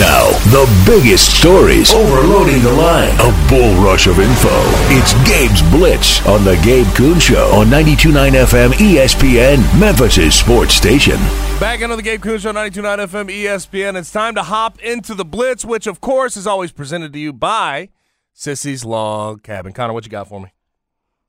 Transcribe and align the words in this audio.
Now, 0.00 0.30
the 0.48 0.64
biggest 0.86 1.38
stories 1.38 1.92
overloading 1.92 2.62
the 2.62 2.72
line. 2.72 3.12
A 3.20 3.48
bull 3.50 3.74
rush 3.84 4.06
of 4.06 4.18
info. 4.18 4.48
It's 4.88 5.12
Gabe's 5.28 5.60
Blitz 5.70 6.26
on 6.26 6.42
the 6.42 6.56
Gabe 6.64 6.86
Kuhn 6.96 7.20
Show 7.20 7.50
on 7.52 7.66
92.9 7.66 8.30
FM 8.30 8.70
ESPN, 8.70 9.78
Memphis' 9.78 10.34
sports 10.34 10.72
station. 10.72 11.18
Back 11.60 11.82
into 11.82 11.96
the 11.96 12.02
Gabe 12.02 12.22
Kuhn 12.22 12.38
Show, 12.38 12.50
92.9 12.50 13.08
FM 13.08 13.28
ESPN. 13.28 13.98
It's 13.98 14.10
time 14.10 14.34
to 14.36 14.42
hop 14.42 14.80
into 14.80 15.14
the 15.14 15.26
Blitz, 15.26 15.66
which, 15.66 15.86
of 15.86 16.00
course, 16.00 16.34
is 16.34 16.46
always 16.46 16.72
presented 16.72 17.12
to 17.12 17.18
you 17.18 17.34
by 17.34 17.90
Sissy's 18.34 18.86
Log 18.86 19.42
Cabin. 19.42 19.74
Connor, 19.74 19.92
what 19.92 20.06
you 20.06 20.10
got 20.10 20.28
for 20.28 20.40
me? 20.40 20.48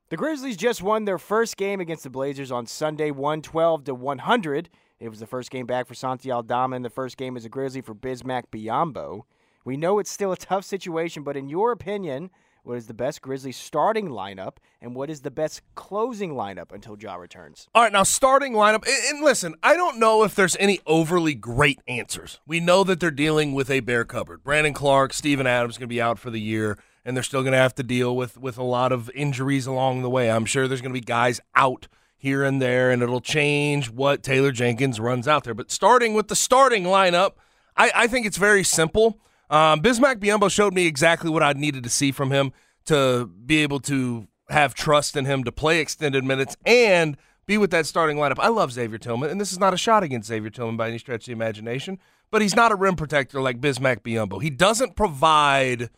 The 0.08 0.16
Grizzlies 0.16 0.56
just 0.56 0.82
won 0.82 1.04
their 1.04 1.18
first 1.18 1.58
game 1.58 1.82
against 1.82 2.06
the 2.06 2.10
Blazers 2.10 2.54
on 2.54 2.68
Sunday, 2.68 3.12
112 3.12 3.84
to 3.84 3.94
100. 3.94 4.70
It 5.02 5.10
was 5.10 5.20
the 5.20 5.26
first 5.26 5.50
game 5.50 5.66
back 5.66 5.88
for 5.88 5.96
Santi 5.96 6.32
Aldama, 6.32 6.76
and 6.76 6.86
the 6.86 6.90
first 6.90 7.18
game 7.18 7.36
as 7.36 7.44
a 7.44 7.50
Grizzly 7.50 7.82
for 7.82 7.96
Bismack 7.96 8.44
Biyombo. 8.52 9.24
We 9.66 9.76
know 9.76 9.98
it's 9.98 10.12
still 10.12 10.32
a 10.32 10.38
tough 10.38 10.64
situation, 10.64 11.24
but 11.24 11.36
in 11.36 11.50
your 11.50 11.72
opinion, 11.72 12.30
what 12.62 12.78
is 12.78 12.86
the 12.86 12.94
best 12.94 13.24
Grizzlies 13.24 13.58
starting 13.58 14.10
lineup, 14.10 14.58
and 14.80 14.96
what 14.96 15.10
is 15.10 15.22
the 15.22 15.32
best 15.32 15.64
closing 15.74 16.36
lineup 16.36 16.72
until 16.72 16.96
Ja 17.00 17.16
returns? 17.16 17.68
All 17.74 17.82
right, 17.82 17.92
now 17.92 18.04
starting 18.04 18.54
lineup. 18.54 18.86
And, 18.88 19.16
and 19.16 19.26
listen, 19.26 19.56
I 19.64 19.76
don't 19.76 19.98
know 19.98 20.24
if 20.24 20.36
there's 20.36 20.56
any 20.60 20.80
overly 20.86 21.34
great 21.34 21.80
answers. 21.88 22.40
We 22.46 22.60
know 22.60 22.84
that 22.84 23.00
they're 23.00 23.10
dealing 23.10 23.54
with 23.54 23.72
a 23.72 23.80
bare 23.80 24.06
cupboard. 24.06 24.44
Brandon 24.44 24.74
Clarke, 24.74 25.14
Steven 25.14 25.48
Adams 25.48 25.80
going 25.80 25.90
to 25.90 25.96
be 25.96 26.00
out 26.00 26.20
for 26.20 26.30
the 26.30 26.40
year, 26.40 26.78
and 27.04 27.18
they're 27.18 27.24
still 27.24 27.42
going 27.42 27.54
to 27.54 27.58
have 27.58 27.74
to 27.74 27.84
deal 27.84 28.16
with 28.16 28.38
with 28.38 28.60
a 28.60 28.64
lot 28.64 28.92
of 28.92 29.10
injuries 29.16 29.66
along 29.66 30.04
the 30.04 30.12
way. 30.12 30.30
I'm 30.30 30.46
sure 30.46 30.68
there's 30.68 30.82
going 30.82 30.94
to 30.94 31.00
be 31.00 31.04
guys 31.04 31.42
out 31.56 31.88
here 32.22 32.44
and 32.44 32.62
there, 32.62 32.92
and 32.92 33.02
it'll 33.02 33.20
change 33.20 33.90
what 33.90 34.22
Taylor 34.22 34.52
Jenkins 34.52 35.00
runs 35.00 35.28
out 35.28 35.44
there. 35.44 35.56
But 35.56 35.72
starting 35.72 36.14
with 36.14 36.28
the 36.28 36.36
starting 36.36 36.84
lineup, 36.84 37.32
I, 37.76 37.92
I 37.96 38.08
think 38.08 38.28
it's 38.28 38.38
very 38.38 38.64
simple. 38.64 39.20
Um, 39.50 39.82
Bismack 39.82 40.18
Biyombo 40.18 40.52
showed 40.52 40.76
me 40.76 40.86
exactly 40.86 41.32
what 41.32 41.42
I 41.42 41.54
needed 41.54 41.84
to 41.84 41.90
see 41.90 42.12
from 42.12 42.30
him 42.30 42.54
to 42.86 43.26
be 43.26 43.64
able 43.64 43.80
to 43.82 44.28
have 44.50 44.76
trust 44.76 45.16
in 45.16 45.26
him 45.26 45.44
to 45.46 45.52
play 45.52 45.80
extended 45.80 46.24
minutes 46.24 46.56
and 46.64 47.18
be 47.48 47.58
with 47.58 47.72
that 47.72 47.88
starting 47.88 48.18
lineup. 48.18 48.38
I 48.38 48.50
love 48.50 48.72
Xavier 48.72 49.00
Tillman, 49.00 49.32
and 49.32 49.42
this 49.42 49.52
is 49.52 49.58
not 49.58 49.74
a 49.74 49.78
shot 49.78 50.04
against 50.04 50.28
Xavier 50.28 50.52
Tillman 50.52 50.78
by 50.78 50.90
any 50.90 51.00
stretch 51.00 51.22
of 51.22 51.26
the 51.26 51.32
imagination, 51.32 51.98
but 52.30 52.44
he's 52.44 52.56
not 52.56 52.72
a 52.72 52.76
rim 52.76 52.96
protector 52.96 53.42
like 53.42 53.60
Bismack 53.60 54.02
Biyombo. 54.04 54.44
He 54.44 54.52
doesn't 54.52 54.96
provide 54.96 55.90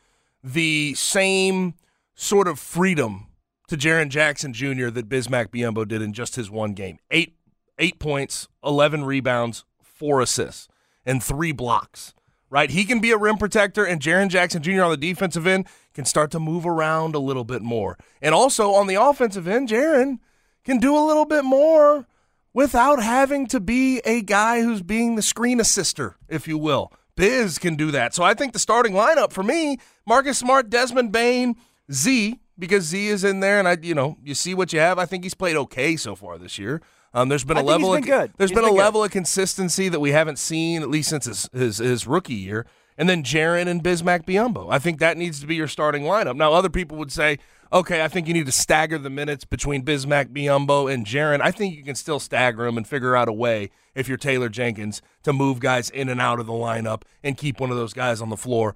the 0.41 0.94
same 0.94 1.73
sort 2.16 2.47
of 2.47 2.59
freedom 2.59 3.28
to 3.68 3.78
Jaren 3.78 4.09
Jackson 4.09 4.53
Jr. 4.53 4.90
that 4.90 5.09
Bismack 5.09 5.47
Biyombo 5.47 5.88
did 5.88 6.01
in 6.01 6.13
just 6.13 6.35
his 6.35 6.50
one 6.50 6.74
game. 6.74 7.00
Eight 7.12 7.35
eight 7.79 8.00
points, 8.00 8.47
eleven 8.63 9.03
rebounds, 9.03 9.66
four 9.81 10.22
assists, 10.22 10.68
and 11.06 11.24
three 11.24 11.51
blocks. 11.51 12.13
Right? 12.50 12.69
He 12.69 12.85
can 12.85 13.00
be 13.00 13.09
a 13.09 13.18
rim 13.18 13.38
protector, 13.38 13.84
and 13.84 14.00
Jaren 14.00 14.28
Jackson 14.28 14.62
Jr. 14.62 14.84
on 14.84 14.91
the 14.91 14.97
defensive 14.97 15.47
end 15.47 15.68
can 15.96 16.06
start 16.06 16.29
to 16.31 16.40
move 16.40 16.68
around 16.68 17.16
a 17.16 17.19
little 17.19 17.44
bit 17.44 17.63
more. 17.63 17.97
And 18.22 18.35
also 18.35 18.74
on 18.74 18.85
the 18.85 19.01
offensive 19.01 19.47
end, 19.47 19.69
Jaren 19.69 20.19
can 20.63 20.78
do 20.78 20.95
a 20.95 21.01
little 21.03 21.25
bit 21.25 21.44
more 21.44 22.06
without 22.53 23.01
having 23.01 23.47
to 23.47 23.59
be 23.59 24.01
a 24.06 24.22
guy 24.22 24.62
who's 24.62 24.84
being 24.84 25.16
the 25.16 25.24
screen 25.24 25.59
assister, 25.59 26.16
if 26.30 26.47
you 26.47 26.57
will. 26.57 26.94
Biz 27.16 27.57
can 27.57 27.75
do 27.75 27.91
that. 27.91 28.13
So 28.13 28.24
I 28.24 28.34
think 28.34 28.53
the 28.53 28.59
starting 28.59 28.94
lineup 28.94 29.31
for 29.31 29.44
me, 29.44 29.80
Marcus 30.06 30.38
Smart, 30.38 30.69
Desmond 30.69 31.12
Bane, 31.12 31.56
Z, 31.91 32.40
because 32.57 32.83
Z 32.85 33.07
is 33.07 33.23
in 33.23 33.39
there, 33.39 33.59
and 33.59 33.67
I, 33.67 33.77
you 33.81 33.95
know, 33.95 34.17
you 34.23 34.35
see 34.35 34.53
what 34.53 34.73
you 34.73 34.79
have. 34.79 34.99
I 34.99 35.05
think 35.05 35.23
he's 35.23 35.33
played 35.33 35.55
okay 35.55 35.95
so 35.95 36.15
far 36.15 36.37
this 36.37 36.57
year. 36.57 36.81
Um, 37.13 37.29
there's 37.29 37.43
been 37.43 37.57
a 37.57 37.63
level 37.63 37.91
been 37.91 37.99
of 38.03 38.05
good. 38.05 38.33
there's 38.37 38.49
He's 38.49 38.55
been, 38.55 38.63
a 38.65 38.67
been 38.67 38.75
good. 38.75 38.81
level 38.81 39.03
of 39.03 39.11
consistency 39.11 39.87
that 39.89 39.99
we 39.99 40.11
haven't 40.11 40.39
seen 40.39 40.81
at 40.81 40.89
least 40.89 41.09
since 41.09 41.25
his 41.25 41.49
his, 41.53 41.77
his 41.77 42.07
rookie 42.07 42.33
year. 42.33 42.65
And 42.97 43.09
then 43.09 43.23
Jaren 43.23 43.67
and 43.67 43.83
Bismack 43.83 44.23
Biyombo. 44.25 44.71
I 44.71 44.77
think 44.77 44.99
that 44.99 45.17
needs 45.17 45.39
to 45.39 45.47
be 45.47 45.55
your 45.55 45.67
starting 45.67 46.03
lineup. 46.03 46.35
Now, 46.35 46.53
other 46.53 46.69
people 46.69 46.95
would 46.99 47.11
say, 47.11 47.39
okay, 47.71 48.03
I 48.03 48.07
think 48.07 48.27
you 48.27 48.35
need 48.35 48.45
to 48.45 48.51
stagger 48.51 48.99
the 48.99 49.09
minutes 49.09 49.45
between 49.45 49.83
Bismack 49.83 50.27
Biyombo 50.27 50.93
and 50.93 51.03
Jaren. 51.03 51.41
I 51.41 51.49
think 51.49 51.75
you 51.75 51.83
can 51.83 51.95
still 51.95 52.19
stagger 52.19 52.65
them 52.65 52.77
and 52.77 52.87
figure 52.87 53.15
out 53.15 53.27
a 53.27 53.33
way 53.33 53.71
if 53.95 54.07
you're 54.07 54.17
Taylor 54.17 54.47
Jenkins 54.47 55.01
to 55.23 55.33
move 55.33 55.59
guys 55.59 55.89
in 55.89 56.07
and 56.07 56.21
out 56.21 56.39
of 56.39 56.45
the 56.45 56.53
lineup 56.53 57.01
and 57.23 57.35
keep 57.35 57.59
one 57.59 57.71
of 57.71 57.77
those 57.77 57.93
guys 57.93 58.21
on 58.21 58.29
the 58.29 58.37
floor 58.37 58.75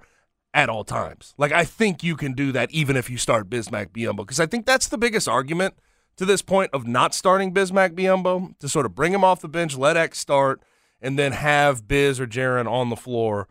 at 0.58 0.68
all 0.68 0.82
times. 0.82 1.34
Like 1.38 1.52
I 1.52 1.64
think 1.64 2.02
you 2.02 2.16
can 2.16 2.32
do 2.32 2.50
that 2.50 2.70
even 2.72 2.96
if 2.96 3.08
you 3.08 3.16
start 3.16 3.48
Bismack 3.48 3.90
Biyombo 3.90 4.18
because 4.18 4.40
I 4.40 4.46
think 4.46 4.66
that's 4.66 4.88
the 4.88 4.98
biggest 4.98 5.28
argument 5.28 5.74
to 6.16 6.24
this 6.24 6.42
point 6.42 6.70
of 6.72 6.84
not 6.84 7.14
starting 7.14 7.54
Bismack 7.54 7.90
Biyombo 7.90 8.58
to 8.58 8.68
sort 8.68 8.84
of 8.84 8.92
bring 8.92 9.14
him 9.14 9.22
off 9.22 9.40
the 9.40 9.48
bench, 9.48 9.76
let 9.76 9.96
X 9.96 10.18
start, 10.18 10.60
and 11.00 11.16
then 11.16 11.30
have 11.30 11.86
Biz 11.86 12.18
or 12.18 12.26
Jaren 12.26 12.68
on 12.68 12.90
the 12.90 12.96
floor 12.96 13.46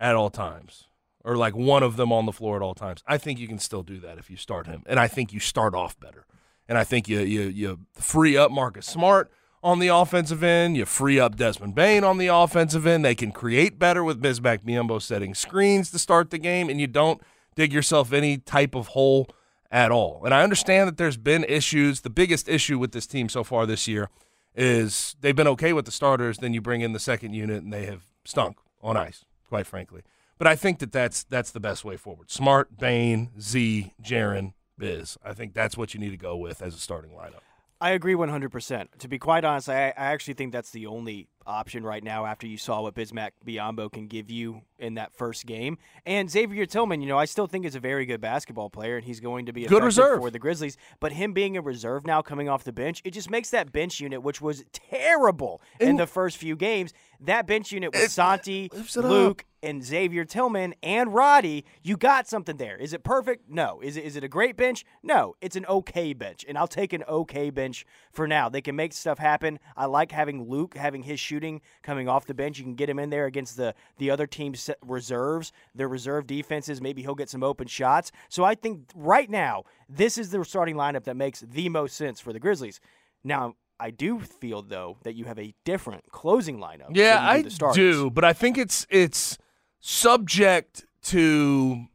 at 0.00 0.14
all 0.14 0.30
times. 0.30 0.84
Or 1.22 1.36
like 1.36 1.54
one 1.54 1.82
of 1.82 1.96
them 1.96 2.12
on 2.12 2.24
the 2.24 2.32
floor 2.32 2.56
at 2.56 2.62
all 2.62 2.74
times. 2.74 3.02
I 3.06 3.18
think 3.18 3.38
you 3.38 3.46
can 3.46 3.58
still 3.58 3.82
do 3.82 4.00
that 4.00 4.16
if 4.16 4.30
you 4.30 4.38
start 4.38 4.66
him. 4.66 4.82
And 4.86 4.98
I 4.98 5.06
think 5.06 5.34
you 5.34 5.40
start 5.40 5.74
off 5.74 6.00
better. 6.00 6.24
And 6.66 6.78
I 6.78 6.84
think 6.84 7.08
you 7.08 7.20
you 7.20 7.42
you 7.42 7.80
free 7.92 8.38
up 8.38 8.50
Marcus 8.50 8.86
Smart 8.86 9.30
on 9.62 9.78
the 9.78 9.88
offensive 9.88 10.42
end. 10.42 10.76
You 10.76 10.84
free 10.84 11.18
up 11.18 11.36
Desmond 11.36 11.74
Bane 11.74 12.04
on 12.04 12.18
the 12.18 12.28
offensive 12.28 12.86
end. 12.86 13.04
They 13.04 13.14
can 13.14 13.32
create 13.32 13.78
better 13.78 14.04
with 14.04 14.22
Bismack 14.22 14.64
Biyombo 14.64 15.00
setting 15.02 15.34
screens 15.34 15.90
to 15.90 15.98
start 15.98 16.30
the 16.30 16.38
game, 16.38 16.68
and 16.68 16.80
you 16.80 16.86
don't 16.86 17.20
dig 17.54 17.72
yourself 17.72 18.12
any 18.12 18.38
type 18.38 18.74
of 18.74 18.88
hole 18.88 19.28
at 19.70 19.90
all. 19.90 20.22
And 20.24 20.32
I 20.32 20.42
understand 20.42 20.88
that 20.88 20.96
there's 20.96 21.16
been 21.16 21.44
issues. 21.44 22.00
The 22.00 22.10
biggest 22.10 22.48
issue 22.48 22.78
with 22.78 22.92
this 22.92 23.06
team 23.06 23.28
so 23.28 23.44
far 23.44 23.66
this 23.66 23.86
year 23.88 24.08
is 24.54 25.16
they've 25.20 25.36
been 25.36 25.48
okay 25.48 25.72
with 25.72 25.84
the 25.84 25.92
starters. 25.92 26.38
Then 26.38 26.54
you 26.54 26.60
bring 26.60 26.80
in 26.80 26.92
the 26.92 27.00
second 27.00 27.34
unit, 27.34 27.62
and 27.62 27.72
they 27.72 27.86
have 27.86 28.04
stunk 28.24 28.58
on 28.82 28.96
ice, 28.96 29.24
quite 29.48 29.66
frankly. 29.66 30.02
But 30.38 30.46
I 30.46 30.54
think 30.54 30.78
that 30.78 30.92
that's 30.92 31.24
that's 31.24 31.50
the 31.50 31.60
best 31.60 31.84
way 31.84 31.96
forward. 31.96 32.30
Smart, 32.30 32.78
Bane, 32.78 33.30
Z, 33.40 33.92
Jaren, 34.02 34.52
Biz. 34.78 35.18
I 35.24 35.32
think 35.32 35.52
that's 35.52 35.76
what 35.76 35.94
you 35.94 36.00
need 36.00 36.10
to 36.10 36.16
go 36.16 36.36
with 36.36 36.62
as 36.62 36.74
a 36.74 36.78
starting 36.78 37.10
lineup. 37.10 37.42
I 37.80 37.90
agree 37.90 38.14
100%. 38.14 38.86
To 38.98 39.08
be 39.08 39.18
quite 39.18 39.44
honest, 39.44 39.68
I, 39.68 39.88
I 39.88 40.06
actually 40.12 40.34
think 40.34 40.52
that's 40.52 40.70
the 40.70 40.86
only 40.86 41.28
option 41.46 41.84
right 41.84 42.02
now 42.02 42.26
after 42.26 42.46
you 42.46 42.58
saw 42.58 42.82
what 42.82 42.94
Bismack 42.94 43.30
Biyombo 43.46 43.90
can 43.90 44.06
give 44.08 44.30
you 44.30 44.62
in 44.78 44.94
that 44.94 45.12
first 45.14 45.46
game. 45.46 45.78
And 46.04 46.28
Xavier 46.30 46.66
Tillman, 46.66 47.00
you 47.00 47.06
know, 47.08 47.16
I 47.18 47.24
still 47.24 47.46
think 47.46 47.64
is 47.64 47.74
a 47.74 47.80
very 47.80 48.04
good 48.04 48.20
basketball 48.20 48.68
player, 48.68 48.96
and 48.96 49.04
he's 49.04 49.20
going 49.20 49.46
to 49.46 49.52
be 49.52 49.64
a 49.64 49.68
Good 49.68 49.82
reserve. 49.84 50.20
for 50.20 50.30
the 50.30 50.38
Grizzlies. 50.40 50.76
But 51.00 51.12
him 51.12 51.32
being 51.32 51.56
a 51.56 51.62
reserve 51.62 52.04
now 52.04 52.20
coming 52.20 52.48
off 52.48 52.64
the 52.64 52.72
bench, 52.72 53.00
it 53.04 53.12
just 53.12 53.30
makes 53.30 53.50
that 53.50 53.72
bench 53.72 54.00
unit, 54.00 54.22
which 54.22 54.40
was 54.40 54.64
terrible 54.72 55.62
in 55.80 55.96
the 55.96 56.06
first 56.06 56.36
few 56.36 56.56
games, 56.56 56.92
that 57.20 57.46
bench 57.46 57.72
unit 57.72 57.92
with 57.92 58.02
It 58.02 58.10
Santi. 58.10 58.70
Luke, 58.96 59.44
and 59.62 59.84
Xavier 59.84 60.24
Tillman 60.24 60.74
and 60.82 61.12
Roddy, 61.14 61.64
you 61.82 61.96
got 61.96 62.28
something 62.28 62.56
there. 62.56 62.76
Is 62.76 62.92
it 62.92 63.02
perfect? 63.04 63.48
No. 63.48 63.80
Is 63.82 63.96
it 63.96 64.04
is 64.04 64.16
it 64.16 64.24
a 64.24 64.28
great 64.28 64.56
bench? 64.56 64.84
No. 65.02 65.34
It's 65.40 65.56
an 65.56 65.66
okay 65.66 66.12
bench, 66.12 66.44
and 66.48 66.56
I'll 66.56 66.68
take 66.68 66.92
an 66.92 67.04
okay 67.08 67.50
bench 67.50 67.84
for 68.10 68.26
now. 68.26 68.48
They 68.48 68.60
can 68.60 68.76
make 68.76 68.92
stuff 68.92 69.18
happen. 69.18 69.58
I 69.76 69.86
like 69.86 70.12
having 70.12 70.48
Luke 70.48 70.76
having 70.76 71.02
his 71.02 71.20
shooting 71.20 71.60
coming 71.82 72.08
off 72.08 72.26
the 72.26 72.34
bench. 72.34 72.58
You 72.58 72.64
can 72.64 72.74
get 72.74 72.88
him 72.88 72.98
in 72.98 73.10
there 73.10 73.26
against 73.26 73.56
the 73.56 73.74
the 73.98 74.10
other 74.10 74.26
team's 74.26 74.70
reserves, 74.82 75.52
their 75.74 75.88
reserve 75.88 76.26
defenses. 76.26 76.80
Maybe 76.80 77.02
he'll 77.02 77.14
get 77.14 77.30
some 77.30 77.42
open 77.42 77.66
shots. 77.66 78.12
So 78.28 78.44
I 78.44 78.54
think 78.54 78.90
right 78.94 79.28
now 79.28 79.64
this 79.88 80.18
is 80.18 80.30
the 80.30 80.44
starting 80.44 80.76
lineup 80.76 81.04
that 81.04 81.16
makes 81.16 81.40
the 81.40 81.68
most 81.68 81.96
sense 81.96 82.20
for 82.20 82.32
the 82.32 82.40
Grizzlies. 82.40 82.80
Now 83.24 83.54
I 83.80 83.90
do 83.90 84.20
feel 84.20 84.62
though 84.62 84.98
that 85.02 85.14
you 85.14 85.24
have 85.24 85.38
a 85.38 85.54
different 85.64 86.10
closing 86.10 86.58
lineup. 86.58 86.90
Yeah, 86.94 87.18
I 87.20 87.42
do, 87.72 88.10
but 88.10 88.24
I 88.24 88.32
think 88.32 88.58
it's 88.58 88.86
it's 88.90 89.38
subject 89.80 90.84
to 91.04 91.86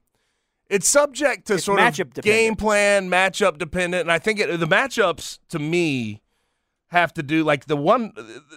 it's 0.69 0.87
subject 0.87 1.47
to 1.47 1.55
It's 1.55 1.65
sort 1.65 1.79
matchup 1.79 2.01
of 2.07 2.13
dependent. 2.13 2.25
game 2.25 2.55
plan, 2.55 3.09
matchup 3.09 3.57
dependent, 3.57 4.01
and 4.01 4.11
I 4.11 4.19
think 4.19 4.39
it, 4.39 4.59
the 4.59 4.67
matchups 4.67 5.39
to 5.49 5.59
me 5.59 6.21
have 6.87 7.13
to 7.13 7.23
do 7.23 7.43
like 7.43 7.65
the 7.65 7.77
one 7.77 8.13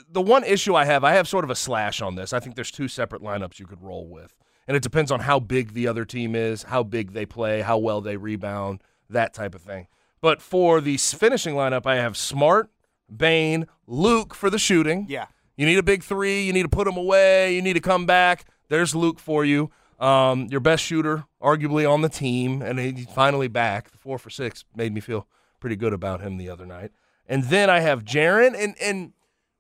the 0.08 0.23
one 0.23 0.44
issue 0.44 0.75
I 0.75 0.84
have. 0.84 1.05
I 1.05 1.12
have 1.14 1.28
sort 1.28 1.44
of 1.44 1.50
a 1.50 1.55
slash 1.55 2.00
on 2.00 2.14
this. 2.14 2.32
I 2.32 2.40
think 2.40 2.55
there's 2.55 2.70
two 2.70 2.88
separate 2.88 3.23
lineups 3.23 3.58
you 3.58 3.67
could 3.67 3.82
roll 3.82 4.08
with, 4.08 4.34
and 4.67 4.76
it 4.76 4.82
depends 4.82 5.11
on 5.11 5.20
how 5.20 5.40
big 5.40 5.72
the 5.75 5.87
other 5.88 6.05
team 6.05 6.34
is, 6.34 6.64
how 6.64 6.82
big 6.82 7.12
they 7.12 7.26
play, 7.26 7.61
how 7.62 7.79
well 7.79 8.00
they 8.00 8.17
rebound, 8.17 8.82
that 9.11 9.34
type 9.34 9.55
of 9.55 9.62
thing. 9.62 9.87
But 10.20 10.40
for 10.40 10.81
the 10.81 10.96
finishing 10.96 11.55
lineup, 11.55 11.87
I 11.87 11.96
have 11.96 12.17
Smart, 12.17 12.70
Bane, 13.14 13.67
Luke 13.87 14.34
for 14.34 14.49
the 14.49 14.58
shooting. 14.58 15.06
Yeah. 15.08 15.26
You 15.56 15.67
need 15.67 15.79
a 15.79 15.82
big 15.82 16.02
three. 16.02 16.43
You 16.43 16.52
need 16.52 16.62
to 16.62 16.69
put 16.69 16.84
them 16.84 16.96
away. 16.96 17.55
You 17.55 17.62
need 17.62 17.75
to 17.75 17.81
come 17.81 18.06
back. 18.06 18.44
There's 18.68 18.94
Luke 18.94 19.18
for 19.18 19.44
you. 19.44 19.70
Um, 19.98 20.48
your 20.50 20.60
best 20.60 20.84
shooter, 20.84 21.24
arguably 21.40 21.90
on 21.90 22.02
the 22.02 22.08
team, 22.08 22.60
and 22.60 22.78
he's 22.78 23.06
finally 23.06 23.48
back. 23.48 23.90
The 23.90 23.98
Four 23.98 24.18
for 24.18 24.28
six 24.28 24.64
made 24.74 24.92
me 24.92 25.00
feel 25.00 25.26
pretty 25.58 25.76
good 25.76 25.94
about 25.94 26.20
him 26.20 26.36
the 26.36 26.50
other 26.50 26.66
night. 26.66 26.92
And 27.26 27.44
then 27.44 27.70
I 27.70 27.80
have 27.80 28.04
Jaren 28.04 28.54
and 28.56 28.74
and 28.80 29.12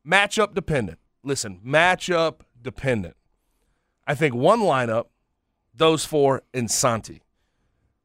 matchup 0.06 0.54
dependent. 0.54 0.98
Listen, 1.22 1.60
matchup 1.66 2.40
dependent. 2.60 3.16
I 4.06 4.14
think 4.14 4.34
one 4.34 4.60
lineup, 4.60 5.06
those 5.74 6.04
four, 6.04 6.42
and 6.54 6.70
Santi. 6.70 7.22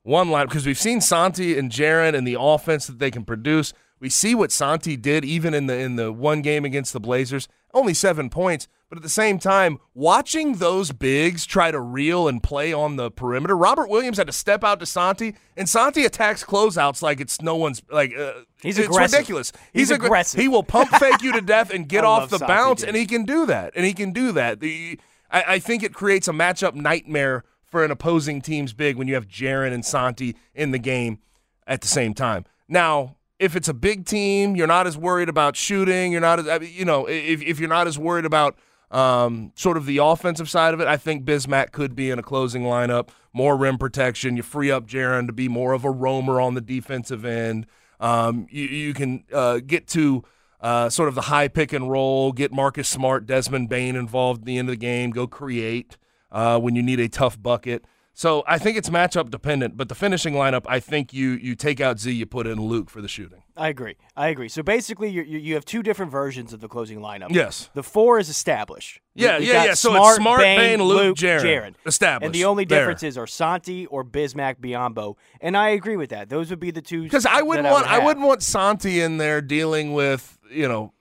One 0.03 0.29
lineup 0.29 0.47
because 0.47 0.65
we've 0.65 0.79
seen 0.79 1.01
Santi 1.01 1.57
and 1.57 1.69
Jaren 1.69 2.15
and 2.15 2.25
the 2.25 2.37
offense 2.39 2.87
that 2.87 2.97
they 2.97 3.11
can 3.11 3.23
produce. 3.23 3.73
We 4.01 4.09
see 4.09 4.35
what 4.35 4.51
Santi 4.51 4.97
did 4.97 5.23
even 5.23 5.53
in 5.53 5.67
the 5.67 5.77
in 5.77 5.95
the 5.95 6.11
one 6.11 6.41
game 6.41 6.65
against 6.65 6.91
the 6.91 6.99
Blazers, 6.99 7.47
only 7.73 7.93
seven 7.93 8.29
points. 8.29 8.67
But 8.89 8.97
at 8.97 9.03
the 9.03 9.09
same 9.09 9.39
time, 9.39 9.77
watching 9.93 10.55
those 10.55 10.91
bigs 10.91 11.45
try 11.45 11.71
to 11.71 11.79
reel 11.79 12.27
and 12.27 12.43
play 12.43 12.73
on 12.73 12.97
the 12.97 13.09
perimeter, 13.09 13.55
Robert 13.55 13.87
Williams 13.89 14.17
had 14.17 14.27
to 14.27 14.33
step 14.33 14.65
out 14.65 14.81
to 14.81 14.85
Santi, 14.85 15.35
and 15.55 15.69
Santi 15.69 16.03
attacks 16.03 16.43
closeouts 16.43 17.01
like 17.01 17.21
it's 17.21 17.41
no 17.41 17.55
one's 17.55 17.81
like 17.89 18.13
uh, 18.17 18.33
He's 18.61 18.77
it's 18.77 18.87
aggressive. 18.89 19.19
ridiculous. 19.19 19.53
He's 19.71 19.91
aggr- 19.91 20.05
aggressive. 20.05 20.41
He 20.41 20.49
will 20.49 20.63
pump 20.63 20.89
fake 20.97 21.21
you 21.21 21.31
to 21.31 21.41
death 21.55 21.69
and 21.71 21.87
get 21.87 22.03
off 22.03 22.29
the 22.29 22.39
Santi, 22.39 22.51
bounce, 22.53 22.79
dude. 22.81 22.89
and 22.89 22.97
he 22.97 23.05
can 23.05 23.23
do 23.23 23.45
that. 23.45 23.71
And 23.77 23.85
he 23.85 23.93
can 23.93 24.11
do 24.11 24.33
that. 24.33 24.59
The 24.59 24.99
I, 25.29 25.43
I 25.47 25.59
think 25.59 25.83
it 25.83 25.93
creates 25.93 26.27
a 26.27 26.33
matchup 26.33 26.73
nightmare 26.73 27.45
for 27.63 27.85
an 27.85 27.91
opposing 27.91 28.41
team's 28.41 28.73
big 28.73 28.97
when 28.97 29.07
you 29.07 29.13
have 29.13 29.27
Jaren 29.29 29.71
and 29.71 29.85
Santi 29.85 30.35
in 30.53 30.71
the 30.71 30.79
game 30.79 31.19
at 31.65 31.79
the 31.79 31.87
same 31.87 32.13
time. 32.13 32.43
Now, 32.67 33.15
if 33.41 33.55
it's 33.55 33.67
a 33.67 33.73
big 33.73 34.05
team, 34.05 34.55
you're 34.55 34.67
not 34.67 34.85
as 34.85 34.95
worried 34.95 35.27
about 35.27 35.55
shooting. 35.55 36.11
You're 36.11 36.21
not 36.21 36.47
as 36.47 36.71
you 36.71 36.85
know 36.85 37.07
if 37.07 37.41
if 37.41 37.59
you're 37.59 37.67
not 37.67 37.87
as 37.87 37.97
worried 37.97 38.25
about 38.25 38.55
um, 38.91 39.51
sort 39.55 39.77
of 39.77 39.85
the 39.85 39.97
offensive 39.97 40.49
side 40.49 40.73
of 40.73 40.79
it, 40.79 40.87
I 40.87 40.95
think 40.97 41.25
Bismack 41.25 41.71
could 41.71 41.95
be 41.95 42.11
in 42.11 42.19
a 42.19 42.23
closing 42.23 42.63
lineup, 42.63 43.09
more 43.33 43.57
rim 43.57 43.77
protection. 43.77 44.37
You 44.37 44.43
free 44.43 44.69
up 44.69 44.85
Jaren 44.85 45.25
to 45.27 45.33
be 45.33 45.47
more 45.47 45.73
of 45.73 45.83
a 45.83 45.89
roamer 45.89 46.39
on 46.39 46.53
the 46.53 46.61
defensive 46.61 47.25
end. 47.25 47.65
Um, 47.99 48.47
you, 48.49 48.65
you 48.65 48.93
can 48.93 49.23
uh, 49.33 49.59
get 49.65 49.87
to 49.89 50.23
uh, 50.59 50.89
sort 50.89 51.09
of 51.09 51.15
the 51.15 51.21
high 51.21 51.47
pick 51.47 51.73
and 51.73 51.89
roll, 51.89 52.31
get 52.31 52.51
Marcus 52.51 52.87
Smart, 52.87 53.25
Desmond 53.25 53.69
Bane 53.69 53.95
involved 53.95 54.41
at 54.41 54.45
the 54.45 54.57
end 54.57 54.69
of 54.69 54.73
the 54.73 54.77
game, 54.77 55.11
go 55.11 55.25
create 55.25 55.97
uh, 56.31 56.59
when 56.59 56.75
you 56.75 56.83
need 56.83 56.99
a 56.99 57.09
tough 57.09 57.41
bucket. 57.41 57.85
So 58.13 58.43
I 58.45 58.57
think 58.57 58.77
it's 58.77 58.89
matchup 58.89 59.29
dependent, 59.29 59.77
but 59.77 59.89
the 59.89 59.95
finishing 59.95 60.33
lineup, 60.33 60.65
I 60.67 60.79
think 60.79 61.13
you 61.13 61.31
you 61.31 61.55
take 61.55 61.79
out 61.79 61.99
Z, 61.99 62.11
you 62.11 62.25
put 62.25 62.45
in 62.45 62.59
Luke 62.59 62.89
for 62.89 63.01
the 63.01 63.07
shooting. 63.07 63.43
I 63.55 63.69
agree. 63.69 63.95
I 64.17 64.27
agree. 64.27 64.49
So 64.49 64.61
basically, 64.63 65.09
you 65.09 65.21
you 65.23 65.39
you 65.39 65.53
have 65.55 65.65
two 65.65 65.81
different 65.81 66.11
versions 66.11 66.51
of 66.51 66.59
the 66.59 66.67
closing 66.67 66.99
lineup. 66.99 67.31
Yes. 67.31 67.69
The 67.73 67.83
four 67.83 68.19
is 68.19 68.27
established. 68.29 68.99
Yeah, 69.13 69.39
We've 69.39 69.47
yeah, 69.47 69.65
yeah. 69.65 69.73
So 69.73 69.89
it's 69.91 69.97
Smart, 69.97 70.15
Smart, 70.17 70.41
Bane, 70.41 70.59
Bane, 70.59 70.83
Luke, 70.83 71.17
Jaren. 71.17 71.41
Jaren. 71.41 71.75
Established. 71.85 72.25
And 72.25 72.35
the 72.35 72.45
only 72.45 72.65
There. 72.65 72.79
differences 72.79 73.17
are 73.17 73.27
Santi 73.27 73.85
or 73.87 74.03
Bismack 74.03 74.57
Biyombo. 74.59 75.15
And 75.39 75.55
I 75.57 75.69
agree 75.69 75.97
with 75.97 76.09
that. 76.11 76.29
Those 76.29 76.49
would 76.49 76.59
be 76.59 76.71
the 76.71 76.81
two. 76.81 77.03
Because 77.03 77.25
I 77.25 77.41
wouldn't 77.41 77.67
want 77.67 77.85
would 77.85 77.91
I, 77.91 77.99
wouldn't 78.03 78.25
want 78.25 78.43
Santi 78.43 79.01
in 79.01 79.17
there 79.17 79.41
dealing 79.41 79.93
with 79.93 80.37
you 80.49 80.67
know 80.67 80.93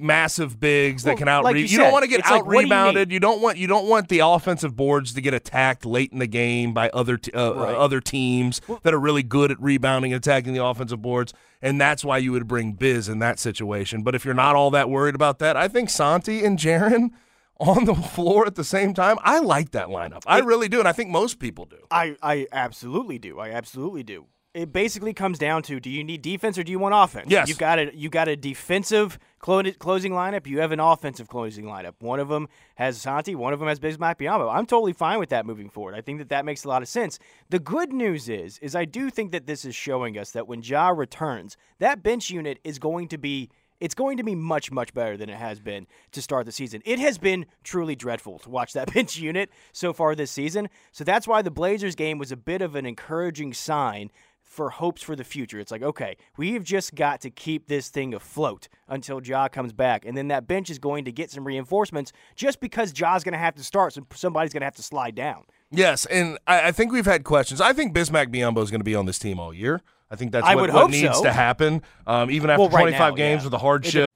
massive 0.00 0.58
bigs 0.60 1.02
that 1.04 1.16
can 1.16 1.28
out. 1.28 1.44
like 1.44 1.56
you 1.56 1.64
you 1.64 1.78
don't 1.78 1.92
want 1.92 2.02
to 2.04 2.08
get 2.08 2.24
out 2.24 2.44
do 2.44 2.52
you 2.52 2.58
rebounded. 2.60 3.12
You 3.12 3.20
don't 3.20 3.40
want 3.40 3.58
you 3.58 3.66
don't 3.66 3.88
want 3.88 4.08
the 4.08 4.20
offensive 4.20 4.76
boards 4.76 5.12
to 5.14 5.20
get 5.20 5.34
attacked 5.34 5.84
late 5.86 6.12
in 6.12 6.18
the 6.18 6.26
game 6.26 6.72
by 6.72 6.90
other 6.90 7.16
t- 7.16 7.32
uh, 7.32 7.52
Right. 7.54 7.74
uh, 7.74 7.78
other 7.78 8.00
teams 8.00 8.60
that 8.82 8.92
are 8.94 9.00
really 9.00 9.22
good 9.22 9.50
at 9.50 9.60
rebounding 9.60 10.12
and 10.12 10.18
attacking 10.24 10.52
the 10.54 10.64
offensive 10.64 11.00
boards. 11.02 11.32
And 11.62 11.80
that's 11.80 12.04
why 12.04 12.18
you 12.18 12.32
would 12.32 12.46
bring 12.46 12.72
Biz 12.72 13.08
in 13.08 13.18
that 13.20 13.38
situation. 13.38 14.02
But 14.02 14.14
if 14.14 14.24
you're 14.24 14.34
not 14.34 14.54
all 14.56 14.70
that 14.72 14.90
worried 14.90 15.14
about 15.14 15.38
that, 15.38 15.56
I 15.56 15.68
think 15.68 15.88
Santi 15.90 16.44
and 16.44 16.58
Jaren 16.58 17.10
on 17.60 17.84
the 17.84 17.94
floor 17.94 18.46
at 18.46 18.56
the 18.56 18.64
same 18.64 18.92
time. 18.94 19.16
I 19.22 19.38
like 19.38 19.70
that 19.70 19.86
lineup. 19.88 20.22
I 20.26 20.40
really 20.40 20.68
do, 20.68 20.80
and 20.80 20.88
I 20.88 20.92
think 20.92 21.10
most 21.10 21.38
people 21.38 21.64
do. 21.64 21.78
I, 21.90 22.16
I 22.22 22.46
absolutely 22.52 23.18
do. 23.18 23.38
I 23.38 23.50
absolutely 23.50 24.02
do. 24.02 24.26
It 24.52 24.72
basically 24.72 25.12
comes 25.14 25.38
down 25.38 25.62
to: 25.64 25.80
Do 25.80 25.88
you 25.90 26.04
need 26.04 26.20
defense 26.22 26.58
or 26.58 26.62
do 26.64 26.70
you 26.70 26.78
want 26.78 26.94
offense? 26.96 27.26
Yes. 27.28 27.48
You've 27.48 27.58
got 27.58 27.78
a 27.78 27.90
you 27.96 28.08
got 28.08 28.28
a 28.28 28.36
defensive 28.36 29.18
closing 29.44 30.12
lineup. 30.12 30.46
You 30.46 30.60
have 30.60 30.72
an 30.72 30.80
offensive 30.80 31.28
closing 31.28 31.66
lineup. 31.66 31.94
One 32.00 32.18
of 32.18 32.28
them 32.28 32.48
has 32.76 33.00
Santi. 33.00 33.34
One 33.34 33.52
of 33.52 33.58
them 33.58 33.68
has 33.68 33.78
Bismack 33.78 34.16
Biyombo. 34.16 34.50
I'm 34.50 34.64
totally 34.64 34.94
fine 34.94 35.18
with 35.18 35.28
that 35.28 35.44
moving 35.44 35.68
forward. 35.68 35.94
I 35.94 36.00
think 36.00 36.18
that 36.18 36.30
that 36.30 36.46
makes 36.46 36.64
a 36.64 36.68
lot 36.68 36.80
of 36.80 36.88
sense. 36.88 37.18
The 37.50 37.58
good 37.58 37.92
news 37.92 38.30
is, 38.30 38.58
is 38.58 38.74
I 38.74 38.86
do 38.86 39.10
think 39.10 39.32
that 39.32 39.46
this 39.46 39.66
is 39.66 39.74
showing 39.74 40.16
us 40.16 40.30
that 40.30 40.48
when 40.48 40.62
Ja 40.62 40.88
returns, 40.88 41.58
that 41.78 42.02
bench 42.02 42.30
unit 42.30 42.58
is 42.64 42.78
going 42.78 43.08
to 43.08 43.18
be 43.18 43.50
it's 43.80 43.94
going 43.94 44.16
to 44.16 44.24
be 44.24 44.36
much, 44.36 44.70
much 44.70 44.94
better 44.94 45.16
than 45.16 45.28
it 45.28 45.36
has 45.36 45.60
been 45.60 45.86
to 46.12 46.22
start 46.22 46.46
the 46.46 46.52
season. 46.52 46.80
It 46.86 46.98
has 47.00 47.18
been 47.18 47.44
truly 47.64 47.94
dreadful 47.96 48.38
to 48.38 48.48
watch 48.48 48.72
that 48.72 48.94
bench 48.94 49.18
unit 49.18 49.50
so 49.72 49.92
far 49.92 50.14
this 50.14 50.30
season. 50.30 50.70
So 50.92 51.04
that's 51.04 51.26
why 51.26 51.42
the 51.42 51.50
Blazers 51.50 51.94
game 51.94 52.16
was 52.16 52.32
a 52.32 52.36
bit 52.36 52.62
of 52.62 52.76
an 52.76 52.86
encouraging 52.86 53.52
sign 53.52 54.10
for 54.44 54.70
hopes 54.70 55.02
for 55.02 55.16
the 55.16 55.24
future. 55.24 55.58
It's 55.58 55.72
like, 55.72 55.82
okay, 55.82 56.16
we've 56.36 56.62
just 56.62 56.94
got 56.94 57.20
to 57.22 57.30
keep 57.30 57.66
this 57.66 57.88
thing 57.88 58.14
afloat 58.14 58.68
until 58.86 59.20
Ja 59.20 59.48
comes 59.48 59.72
back. 59.72 60.04
And 60.04 60.16
then 60.16 60.28
that 60.28 60.46
bench 60.46 60.70
is 60.70 60.78
going 60.78 61.04
to 61.06 61.12
get 61.12 61.30
some 61.30 61.44
reinforcements 61.44 62.12
just 62.36 62.60
because 62.60 62.92
Ja's 62.92 63.24
going 63.24 63.32
to 63.32 63.38
have 63.38 63.56
to 63.56 63.64
start, 63.64 63.94
so 63.94 64.06
somebody's 64.14 64.52
going 64.52 64.60
to 64.60 64.66
have 64.66 64.76
to 64.76 64.82
slide 64.82 65.14
down. 65.14 65.44
Yes, 65.70 66.06
and 66.06 66.38
I, 66.46 66.68
I 66.68 66.72
think 66.72 66.92
we've 66.92 67.06
had 67.06 67.24
questions. 67.24 67.60
I 67.60 67.72
think 67.72 67.94
Bismack 67.94 68.26
Biyombo 68.26 68.62
is 68.62 68.70
going 68.70 68.80
to 68.80 68.84
be 68.84 68.94
on 68.94 69.06
this 69.06 69.18
team 69.18 69.40
all 69.40 69.52
year. 69.52 69.80
I 70.10 70.16
think 70.16 70.30
that's 70.30 70.46
I 70.46 70.54
what, 70.54 70.62
would 70.62 70.74
what 70.74 70.90
needs 70.90 71.16
so. 71.16 71.24
to 71.24 71.32
happen. 71.32 71.82
Um, 72.06 72.30
even 72.30 72.50
after 72.50 72.60
Well, 72.60 72.68
right 72.68 72.82
25 72.82 73.00
now, 73.00 73.16
games 73.16 73.40
yeah. 73.40 73.46
with 73.46 73.50
the 73.50 73.58
hardship. 73.58 74.08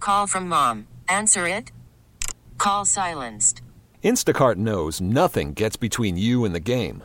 Call 0.00 0.26
from 0.26 0.48
mom. 0.48 0.88
Answer 1.08 1.46
it. 1.46 1.70
Call 2.58 2.84
silenced. 2.84 3.62
Instacart 4.02 4.56
knows 4.56 5.00
nothing 5.00 5.52
gets 5.52 5.76
between 5.76 6.16
you 6.16 6.44
and 6.44 6.54
the 6.54 6.60
game. 6.60 7.04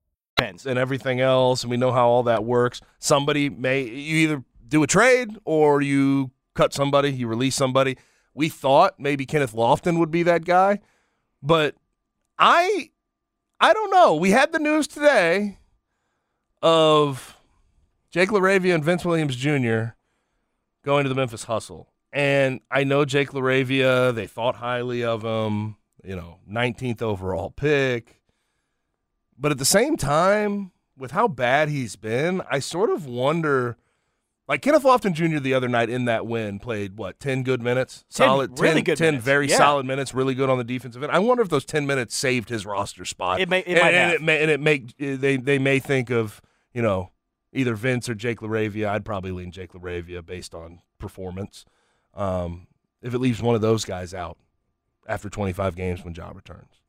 And 0.41 0.79
everything 0.79 1.19
else, 1.19 1.63
and 1.63 1.71
we 1.71 1.77
know 1.77 1.91
how 1.91 2.07
all 2.07 2.23
that 2.23 2.43
works. 2.43 2.81
Somebody 2.99 3.49
may 3.49 3.83
you 3.83 4.17
either 4.17 4.43
do 4.67 4.83
a 4.83 4.87
trade 4.87 5.37
or 5.45 5.81
you 5.81 6.31
cut 6.55 6.73
somebody, 6.73 7.11
you 7.11 7.27
release 7.27 7.55
somebody. 7.55 7.97
We 8.33 8.49
thought 8.49 8.99
maybe 8.99 9.25
Kenneth 9.25 9.53
Lofton 9.53 9.99
would 9.99 10.11
be 10.11 10.23
that 10.23 10.45
guy, 10.45 10.79
but 11.43 11.75
I 12.39 12.89
I 13.59 13.73
don't 13.73 13.91
know. 13.91 14.15
We 14.15 14.31
had 14.31 14.51
the 14.51 14.59
news 14.59 14.87
today 14.87 15.59
of 16.61 17.37
Jake 18.09 18.29
LaRavia 18.29 18.73
and 18.73 18.83
Vince 18.83 19.05
Williams 19.05 19.35
Jr. 19.35 19.93
going 20.83 21.03
to 21.03 21.09
the 21.09 21.15
Memphis 21.15 21.43
Hustle. 21.43 21.87
And 22.13 22.59
I 22.69 22.83
know 22.83 23.05
Jake 23.05 23.31
LaRavia, 23.31 24.13
they 24.13 24.27
thought 24.27 24.55
highly 24.55 25.03
of 25.03 25.23
him, 25.23 25.77
you 26.03 26.15
know, 26.15 26.39
19th 26.49 27.01
overall 27.01 27.51
pick. 27.51 28.20
But 29.41 29.51
at 29.51 29.57
the 29.57 29.65
same 29.65 29.97
time, 29.97 30.71
with 30.95 31.11
how 31.11 31.27
bad 31.27 31.67
he's 31.67 31.95
been, 31.95 32.41
I 32.49 32.59
sort 32.59 32.91
of 32.91 33.07
wonder 33.07 33.75
like 34.47 34.61
Kenneth 34.61 34.83
Lofton 34.83 35.13
Jr. 35.13 35.39
the 35.39 35.53
other 35.53 35.67
night 35.67 35.89
in 35.89 36.05
that 36.05 36.27
win 36.27 36.59
played 36.59 36.97
what, 36.97 37.19
10 37.19 37.41
good 37.43 37.61
minutes? 37.61 38.03
10 38.13 38.27
solid 38.27 38.59
really 38.59 38.75
10, 38.75 38.83
good 38.83 38.97
10 38.97 39.07
minutes. 39.07 39.25
very 39.25 39.47
Yeah. 39.47 39.57
solid 39.57 39.85
minutes, 39.85 40.13
really 40.13 40.35
good 40.35 40.49
on 40.49 40.57
the 40.59 40.63
defensive 40.63 41.01
end. 41.01 41.11
I 41.11 41.19
wonder 41.19 41.41
if 41.41 41.49
those 41.49 41.65
10 41.65 41.87
minutes 41.87 42.15
saved 42.15 42.49
his 42.49 42.65
roster 42.65 43.03
spot. 43.05 43.39
It 43.41 43.49
may- 43.49 43.59
it 43.61 43.67
and, 43.69 43.79
might 43.79 43.93
and 43.93 44.11
have. 44.11 44.13
it 44.13 44.21
may 44.21 44.41
and 44.43 44.51
it 44.51 44.59
make 44.59 44.95
they 44.97 45.37
they 45.37 45.57
may 45.57 45.79
think 45.79 46.09
of, 46.11 46.39
you 46.73 46.81
know, 46.83 47.11
either 47.53 47.73
Vince 47.75 48.09
or 48.09 48.13
Jake 48.13 48.41
LaRavia. 48.41 48.89
I'd 48.89 49.05
probably 49.05 49.31
lean 49.31 49.51
Jake 49.51 49.71
LaRavia 49.71 50.23
based 50.25 50.53
on 50.53 50.81
performance. 50.99 51.65
Um, 52.13 52.67
if 53.01 53.13
it 53.15 53.19
leaves 53.19 53.41
one 53.41 53.55
of 53.55 53.61
those 53.61 53.85
guys 53.85 54.13
out 54.13 54.37
after 55.07 55.29
25 55.29 55.75
games 55.75 56.03
when 56.03 56.13
Ja 56.13 56.29
returns. 56.29 56.80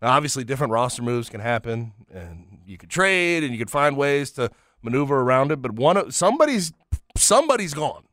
Now, 0.00 0.12
obviously, 0.12 0.44
different 0.44 0.72
roster 0.72 1.02
moves 1.02 1.28
can 1.28 1.40
happen, 1.40 1.92
and 2.12 2.60
you 2.66 2.78
could 2.78 2.90
trade, 2.90 3.42
and 3.42 3.52
you 3.52 3.58
could 3.58 3.70
find 3.70 3.96
ways 3.96 4.30
to 4.32 4.50
maneuver 4.82 5.20
around 5.20 5.50
it. 5.50 5.60
But 5.60 5.72
one, 5.72 5.96
of 5.96 6.14
somebody's 6.14 6.72
somebody's 7.16 7.74
gone, 7.74 8.04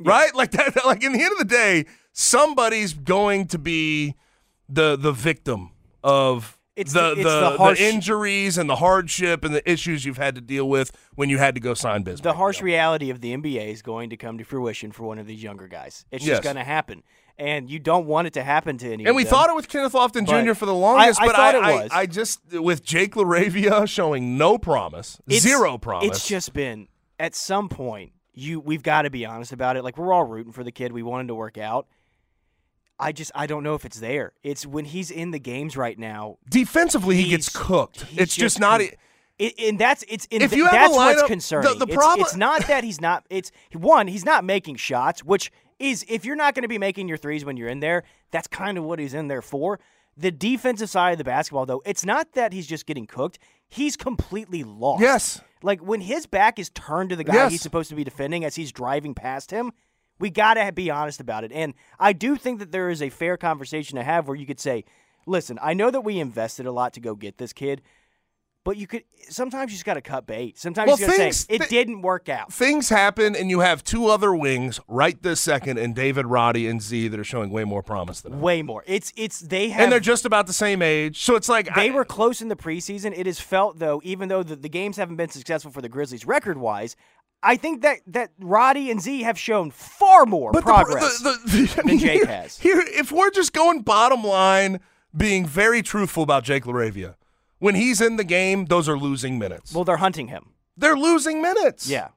right? 0.00 0.34
Like 0.34 0.50
that. 0.52 0.84
Like 0.84 1.02
in 1.04 1.12
the 1.12 1.22
end 1.22 1.32
of 1.32 1.38
the 1.38 1.44
day, 1.44 1.86
somebody's 2.12 2.92
going 2.92 3.46
to 3.48 3.58
be 3.58 4.14
the 4.68 4.96
the 4.96 5.12
victim 5.12 5.70
of 6.02 6.57
It's 6.78 6.92
the, 6.92 7.00
the- 7.14 7.20
it's 7.20 7.22
the, 7.24 7.50
the 7.50 7.56
harsh- 7.58 7.80
injuries 7.80 8.56
and 8.58 8.68
the 8.70 8.76
hardship 8.76 9.44
and 9.44 9.54
the 9.54 9.70
issues 9.70 10.04
you've 10.04 10.16
had 10.16 10.34
to 10.36 10.40
deal 10.40 10.68
with 10.68 10.90
when 11.14 11.28
you 11.28 11.38
had 11.38 11.54
to 11.54 11.60
go 11.60 11.74
sign 11.74 12.02
business. 12.02 12.20
The 12.22 12.34
harsh 12.34 12.62
reality 12.62 13.10
of 13.10 13.20
the 13.20 13.36
NBA 13.36 13.68
is 13.72 13.82
going 13.82 14.10
to 14.10 14.16
come 14.16 14.38
to 14.38 14.44
fruition 14.44 14.92
for 14.92 15.02
one 15.04 15.18
of 15.18 15.26
these 15.26 15.42
younger 15.42 15.66
guys. 15.68 16.04
It's 16.10 16.24
Yes. 16.24 16.36
just 16.38 16.44
going 16.44 16.56
to 16.56 16.64
happen, 16.64 17.02
and 17.38 17.68
you 17.70 17.78
don't 17.78 18.06
want 18.06 18.26
it 18.28 18.32
to 18.34 18.42
happen 18.42 18.78
to 18.78 18.92
any. 18.92 19.04
And 19.06 19.16
we 19.16 19.24
them. 19.24 19.30
thought 19.30 19.50
it 19.50 19.56
with 19.56 19.68
Kenneth 19.68 19.92
Lofton 19.92 20.26
Jr. 20.26 20.54
for 20.54 20.66
the 20.66 20.74
longest, 20.74 21.20
I, 21.20 21.24
I 21.24 21.26
but 21.26 21.36
thought 21.36 21.54
I, 21.54 21.58
it 21.58 21.62
I- 21.78 21.82
was. 21.82 21.90
I, 21.92 22.06
just 22.06 22.40
with 22.52 22.84
Jake 22.84 23.14
LaRavia 23.14 23.88
showing 23.88 24.38
no 24.38 24.56
promise, 24.58 25.20
It's- 25.26 25.42
zero 25.42 25.78
promise. 25.78 26.08
It's 26.08 26.28
just 26.28 26.52
been 26.52 26.88
at 27.18 27.34
some 27.34 27.68
point 27.68 28.12
you 28.34 28.60
we've 28.60 28.84
got 28.84 29.02
to 29.02 29.10
be 29.10 29.26
honest 29.26 29.50
about 29.52 29.76
it. 29.76 29.82
Like 29.82 29.98
we're 29.98 30.12
all 30.12 30.22
rooting 30.24 30.52
for 30.52 30.62
the 30.62 30.70
kid. 30.70 30.92
We 30.92 31.02
want 31.02 31.22
him 31.22 31.28
to 31.28 31.34
work 31.34 31.58
out. 31.58 31.88
I 33.00 33.12
just 33.12 33.30
I 33.34 33.46
don't 33.46 33.62
know 33.62 33.74
if 33.74 33.84
it's 33.84 34.00
there. 34.00 34.32
It's 34.42 34.66
when 34.66 34.84
he's 34.84 35.10
in 35.10 35.30
the 35.30 35.38
games 35.38 35.76
right 35.76 35.98
now. 35.98 36.38
defensively 36.50 37.16
he 37.16 37.28
gets 37.30 37.48
cooked. 37.48 38.06
It's 38.16 38.34
just 38.34 38.58
not. 38.60 38.80
It, 38.80 39.54
and 39.58 39.78
that's 39.78 40.04
it's 40.08 40.26
in 40.32 40.42
If 40.42 40.50
th- 40.50 40.58
you 40.58 40.64
have 40.64 40.74
a 40.74 40.76
that's 40.76 40.96
what's 40.96 41.22
lineup- 41.22 41.26
concerning. 41.28 41.72
the- 41.72 41.78
the 41.78 41.84
It's- 41.92 41.96
problem- 41.96 42.26
it's, 42.26 42.34
not 42.36 42.66
that 42.66 42.82
he's 42.82 43.00
not. 43.00 43.24
It's 43.30 43.52
one 43.72 44.08
he's 44.08 44.24
not 44.24 44.44
making 44.44 44.76
shots, 44.76 45.22
which 45.22 45.52
is 45.78 46.04
if 46.08 46.24
you're 46.24 46.34
not 46.34 46.54
going 46.56 46.62
to 46.62 46.68
be 46.68 46.78
making 46.78 47.06
your 47.06 47.18
threes 47.18 47.44
when 47.44 47.56
you're 47.56 47.68
in 47.68 47.78
there, 47.78 48.02
that's 48.32 48.48
kind 48.48 48.76
of 48.76 48.82
what 48.82 48.98
he's 48.98 49.14
in 49.14 49.28
there 49.28 49.42
for. 49.42 49.78
The 50.16 50.32
defensive 50.32 50.90
side 50.90 51.12
of 51.12 51.18
the 51.18 51.24
basketball, 51.24 51.66
though, 51.66 51.82
it's 51.86 52.04
not 52.04 52.32
that 52.32 52.52
he's 52.52 52.66
just 52.66 52.84
getting 52.86 53.06
cooked. 53.06 53.38
He's 53.68 53.96
completely 53.96 54.64
lost. 54.64 55.00
Yes. 55.02 55.40
Like 55.62 55.80
when 55.80 56.00
his 56.00 56.26
back 56.26 56.58
is 56.58 56.70
turned 56.70 57.10
to 57.10 57.16
the 57.16 57.22
guy 57.22 57.34
Yes. 57.34 57.52
he's 57.52 57.62
supposed 57.62 57.90
to 57.90 57.94
be 57.94 58.02
defending 58.02 58.44
as 58.44 58.56
he's 58.56 58.72
driving 58.72 59.14
past 59.14 59.52
him, 59.52 59.70
we 60.18 60.30
got 60.30 60.54
to 60.54 60.72
be 60.72 60.90
honest 60.90 61.20
about 61.20 61.44
it. 61.44 61.52
And 61.52 61.74
I 61.98 62.12
do 62.12 62.36
think 62.36 62.58
that 62.60 62.72
there 62.72 62.90
is 62.90 63.02
a 63.02 63.10
fair 63.10 63.36
conversation 63.36 63.96
to 63.96 64.02
have 64.02 64.28
where 64.28 64.36
you 64.36 64.46
could 64.46 64.60
say, 64.60 64.84
listen, 65.26 65.58
I 65.62 65.74
know 65.74 65.90
that 65.90 66.00
we 66.02 66.18
invested 66.18 66.66
a 66.66 66.72
lot 66.72 66.92
to 66.94 67.00
go 67.00 67.14
get 67.14 67.38
this 67.38 67.52
kid, 67.52 67.82
but 68.64 68.76
you 68.76 68.86
could 68.86 69.04
sometimes 69.30 69.70
you 69.70 69.76
just 69.76 69.86
got 69.86 69.94
to 69.94 70.02
cut 70.02 70.26
bait. 70.26 70.58
Sometimes 70.58 70.88
Well, 70.88 70.98
you 71.00 71.06
got 71.06 71.16
to 71.16 71.32
say 71.32 71.54
it 71.54 71.62
thi- 71.62 71.68
didn't 71.68 72.02
work 72.02 72.28
out. 72.28 72.52
Things 72.52 72.90
happen, 72.90 73.34
and 73.34 73.48
you 73.48 73.60
have 73.60 73.82
two 73.82 74.08
other 74.08 74.34
wings 74.34 74.78
right 74.88 75.20
this 75.22 75.40
second, 75.40 75.78
and 75.78 75.94
David 75.94 76.26
Roddy 76.26 76.66
and 76.66 76.82
Z 76.82 77.08
that 77.08 77.18
are 77.18 77.24
showing 77.24 77.50
way 77.50 77.64
more 77.64 77.82
promise 77.82 78.20
than 78.20 78.34
him. 78.34 78.40
Way 78.42 78.60
more. 78.62 78.84
It's 78.86 79.10
it's 79.16 79.40
they 79.40 79.70
have 79.70 79.80
And 79.84 79.92
they're 79.92 80.00
just 80.00 80.26
about 80.26 80.46
the 80.48 80.52
same 80.52 80.82
age, 80.82 81.22
so 81.22 81.34
it's 81.34 81.48
like 81.48 81.74
they 81.76 81.88
I- 81.88 81.94
were 81.94 82.04
close 82.04 82.42
in 82.42 82.48
the 82.48 82.56
preseason. 82.56 83.16
It 83.16 83.26
is 83.26 83.40
felt 83.40 83.78
though, 83.78 84.02
even 84.04 84.28
though 84.28 84.42
the, 84.42 84.56
the 84.56 84.68
games 84.68 84.98
haven't 84.98 85.16
been 85.16 85.30
successful 85.30 85.70
for 85.70 85.80
the 85.80 85.88
Grizzlies 85.88 86.26
record 86.26 86.58
wise, 86.58 86.94
I 87.42 87.56
think 87.56 87.82
that 87.82 87.98
that 88.08 88.30
Roddy 88.40 88.90
and 88.90 89.00
Z 89.00 89.22
have 89.22 89.38
shown 89.38 89.70
far 89.70 90.26
more 90.26 90.50
But 90.52 90.60
the 90.60 90.72
pro- 90.72 90.84
progress 90.84 91.18
the- 91.20 91.38
the- 91.44 91.80
I 91.82 91.86
than 91.86 91.98
Jake 91.98 92.12
here- 92.22 92.26
has. 92.26 92.58
Here, 92.58 92.80
if 92.80 93.12
we're 93.12 93.30
just 93.30 93.52
going 93.52 93.82
bottom 93.82 94.24
line, 94.24 94.80
being 95.16 95.46
very 95.46 95.82
truthful 95.82 96.22
about 96.22 96.44
Jake 96.44 96.64
LaRavia, 96.64 97.14
when 97.58 97.74
he's 97.74 98.00
in 98.00 98.16
the 98.16 98.24
game, 98.24 98.66
those 98.66 98.88
are 98.88 98.98
losing 98.98 99.38
minutes. 99.38 99.72
Well, 99.72 99.84
they're 99.84 99.96
hunting 99.98 100.28
him. 100.28 100.50
They're 100.76 100.96
losing 100.96 101.40
minutes. 101.42 101.88
Yeah. 101.88 102.08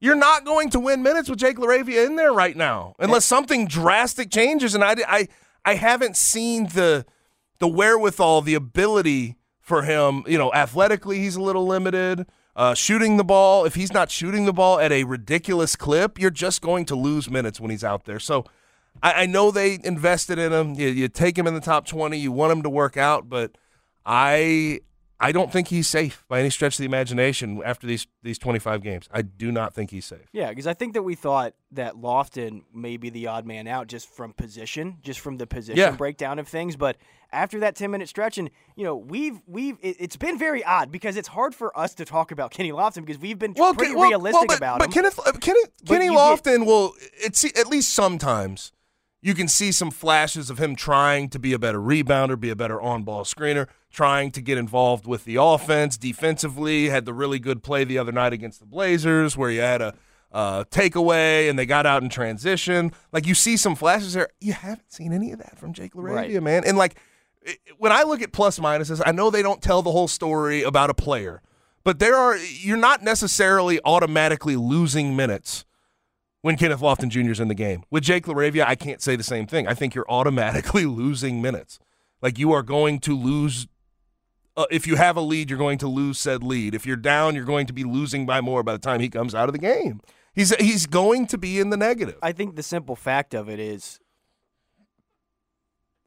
You're 0.00 0.14
not 0.16 0.44
going 0.44 0.70
to 0.70 0.80
win 0.80 1.02
minutes 1.02 1.28
with 1.28 1.38
Jake 1.38 1.58
LaRavia 1.58 2.06
in 2.06 2.16
there 2.16 2.32
right 2.32 2.56
now, 2.56 2.94
unless 2.98 3.24
something 3.24 3.66
drastic 3.66 4.30
changes. 4.30 4.74
And 4.74 4.82
I, 4.82 4.96
I, 5.06 5.28
I 5.64 5.74
haven't 5.74 6.16
seen 6.16 6.68
the, 6.68 7.04
the 7.58 7.68
wherewithal, 7.68 8.40
the 8.42 8.54
ability 8.54 9.36
for 9.60 9.82
him. 9.82 10.24
You 10.26 10.38
know, 10.38 10.52
athletically, 10.54 11.18
he's 11.18 11.36
a 11.36 11.42
little 11.42 11.66
limited. 11.66 12.26
Uh, 12.60 12.74
shooting 12.74 13.16
the 13.16 13.24
ball, 13.24 13.64
if 13.64 13.74
he's 13.74 13.90
not 13.90 14.10
shooting 14.10 14.44
the 14.44 14.52
ball 14.52 14.78
at 14.80 14.92
a 14.92 15.04
ridiculous 15.04 15.76
clip, 15.76 16.20
you're 16.20 16.28
just 16.28 16.60
going 16.60 16.84
to 16.84 16.94
lose 16.94 17.30
minutes 17.30 17.58
when 17.58 17.70
he's 17.70 17.82
out 17.82 18.04
there. 18.04 18.18
So 18.18 18.44
I, 19.02 19.22
I 19.22 19.26
know 19.26 19.50
they 19.50 19.78
invested 19.82 20.38
in 20.38 20.52
him. 20.52 20.74
You, 20.74 20.88
you 20.88 21.08
take 21.08 21.38
him 21.38 21.46
in 21.46 21.54
the 21.54 21.62
top 21.62 21.86
20, 21.86 22.18
you 22.18 22.30
want 22.30 22.52
him 22.52 22.62
to 22.64 22.68
work 22.68 22.98
out, 22.98 23.30
but 23.30 23.56
I 24.04 24.80
I 25.22 25.32
don't 25.32 25.52
think 25.52 25.68
he's 25.68 25.86
safe 25.86 26.24
by 26.28 26.40
any 26.40 26.48
stretch 26.48 26.74
of 26.74 26.78
the 26.78 26.86
imagination 26.86 27.60
after 27.64 27.86
these 27.86 28.06
these 28.22 28.38
25 28.38 28.82
games. 28.82 29.08
I 29.12 29.20
do 29.22 29.52
not 29.52 29.74
think 29.74 29.90
he's 29.90 30.06
safe. 30.06 30.26
Yeah, 30.32 30.48
because 30.48 30.66
I 30.66 30.72
think 30.74 30.94
that 30.94 31.02
we 31.02 31.14
thought 31.14 31.52
that 31.72 31.94
Lofton 31.96 32.62
may 32.74 32.96
be 32.96 33.10
the 33.10 33.26
odd 33.26 33.44
man 33.46 33.66
out 33.68 33.86
just 33.86 34.08
from 34.08 34.32
position, 34.32 34.96
just 35.02 35.20
from 35.20 35.36
the 35.36 35.46
position 35.46 35.78
Yeah. 35.78 35.90
breakdown 35.90 36.38
of 36.38 36.48
things. 36.48 36.74
But 36.76 36.96
after 37.32 37.60
that 37.60 37.76
ten 37.76 37.90
minute 37.90 38.08
stretch, 38.08 38.38
and 38.38 38.50
you 38.76 38.84
know, 38.84 38.96
we've 38.96 39.40
we've 39.46 39.76
it, 39.82 39.96
it's 40.00 40.16
been 40.16 40.38
very 40.38 40.64
odd 40.64 40.90
because 40.90 41.16
it's 41.16 41.28
hard 41.28 41.54
for 41.54 41.78
us 41.78 41.94
to 41.96 42.04
talk 42.06 42.32
about 42.32 42.50
Kenny 42.50 42.72
Lofton 42.72 43.04
because 43.04 43.18
we've 43.18 43.38
been 43.38 43.52
Well, 43.56 43.74
pretty 43.74 43.94
well, 43.94 44.08
realistic 44.08 44.40
well, 44.40 44.46
but, 44.48 44.56
about 44.56 44.78
but 44.78 44.86
him. 44.86 44.92
Kenneth, 44.92 45.18
uh, 45.18 45.32
Kenny, 45.32 45.60
But 45.84 45.86
Kenny 45.88 46.04
you 46.06 46.12
get- 46.12 46.18
Lofton 46.18 46.64
will. 46.64 46.94
It's 47.22 47.44
at 47.44 47.66
least 47.66 47.92
sometimes 47.92 48.72
you 49.22 49.34
can 49.34 49.48
see 49.48 49.70
some 49.70 49.90
flashes 49.90 50.48
of 50.48 50.58
him 50.58 50.74
trying 50.74 51.28
to 51.28 51.38
be 51.38 51.52
a 51.52 51.58
better 51.58 51.78
rebounder, 51.78 52.40
be 52.40 52.48
a 52.48 52.56
better 52.56 52.80
on-ball 52.80 53.24
screener, 53.24 53.68
trying 53.90 54.30
to 54.32 54.40
get 54.40 54.56
involved 54.58 55.06
with 55.06 55.24
the 55.24 55.36
offense 55.36 55.96
defensively. 55.96 56.88
Had 56.88 57.04
the 57.04 57.14
really 57.14 57.38
good 57.38 57.62
play 57.62 57.84
the 57.84 57.98
other 57.98 58.12
night 58.12 58.32
against 58.32 58.60
the 58.60 58.66
Blazers 58.66 59.36
where 59.36 59.50
you 59.50 59.60
had 59.60 59.82
a 59.82 59.94
uh, 60.32 60.62
takeaway 60.70 61.50
and 61.50 61.58
they 61.58 61.66
got 61.66 61.86
out 61.86 62.02
in 62.02 62.08
transition. 62.08 62.92
Like 63.12 63.26
you 63.26 63.34
see 63.34 63.56
some 63.56 63.74
flashes 63.74 64.12
there. 64.12 64.28
You 64.40 64.52
haven't 64.52 64.92
seen 64.92 65.12
any 65.12 65.32
of 65.32 65.38
that 65.40 65.58
from 65.58 65.72
Jake 65.72 65.94
LaRavia, 65.94 66.14
Right. 66.34 66.42
man. 66.42 66.62
And 66.64 66.78
like 66.78 66.96
it- 67.42 67.58
when 67.78 67.90
I 67.90 68.04
look 68.04 68.22
at 68.22 68.32
plus 68.32 68.58
minuses, 68.60 69.02
I 69.04 69.10
know 69.12 69.30
they 69.30 69.42
don't 69.42 69.60
tell 69.60 69.82
the 69.82 69.90
whole 69.90 70.06
story 70.08 70.62
about 70.62 70.88
a 70.88 70.94
player, 70.94 71.42
but 71.82 71.98
there 71.98 72.14
are 72.14 72.36
you're 72.36 72.76
not 72.76 73.02
necessarily 73.02 73.80
automatically 73.84 74.54
losing 74.54 75.16
minutes 75.16 75.64
when 76.42 76.56
Kenneth 76.56 76.80
Lofton 76.80 77.08
Jr. 77.08 77.32
is 77.32 77.40
in 77.40 77.48
the 77.48 77.54
game. 77.54 77.82
With 77.90 78.04
Jake 78.04 78.26
LaRavia, 78.26 78.64
I 78.66 78.76
can't 78.76 79.02
say 79.02 79.16
the 79.16 79.22
same 79.24 79.46
thing. 79.48 79.66
I 79.66 79.74
think 79.74 79.94
you're 79.96 80.08
automatically 80.08 80.86
losing 80.86 81.42
minutes. 81.42 81.80
Like 82.22 82.38
you 82.38 82.52
are 82.52 82.62
going 82.62 83.00
to 83.00 83.16
lose. 83.16 83.66
Uh, 84.60 84.66
if 84.70 84.86
you 84.86 84.96
have 84.96 85.16
a 85.16 85.20
lead, 85.20 85.48
you're 85.48 85.58
going 85.58 85.78
to 85.78 85.88
lose 85.88 86.18
said 86.18 86.42
lead. 86.42 86.74
If 86.74 86.84
you're 86.86 86.96
down, 86.96 87.34
you're 87.34 87.44
going 87.44 87.66
to 87.66 87.72
be 87.72 87.84
losing 87.84 88.26
by 88.26 88.40
more 88.40 88.62
by 88.62 88.72
the 88.72 88.78
time 88.78 89.00
he 89.00 89.08
comes 89.08 89.34
out 89.34 89.48
of 89.48 89.52
the 89.54 89.58
game. 89.58 90.00
He's 90.34 90.54
he's 90.56 90.86
going 90.86 91.26
to 91.28 91.38
be 91.38 91.58
in 91.58 91.70
the 91.70 91.76
negative. 91.76 92.18
I 92.22 92.32
think 92.32 92.56
the 92.56 92.62
simple 92.62 92.94
fact 92.96 93.34
of 93.34 93.48
it 93.48 93.58
is 93.58 93.98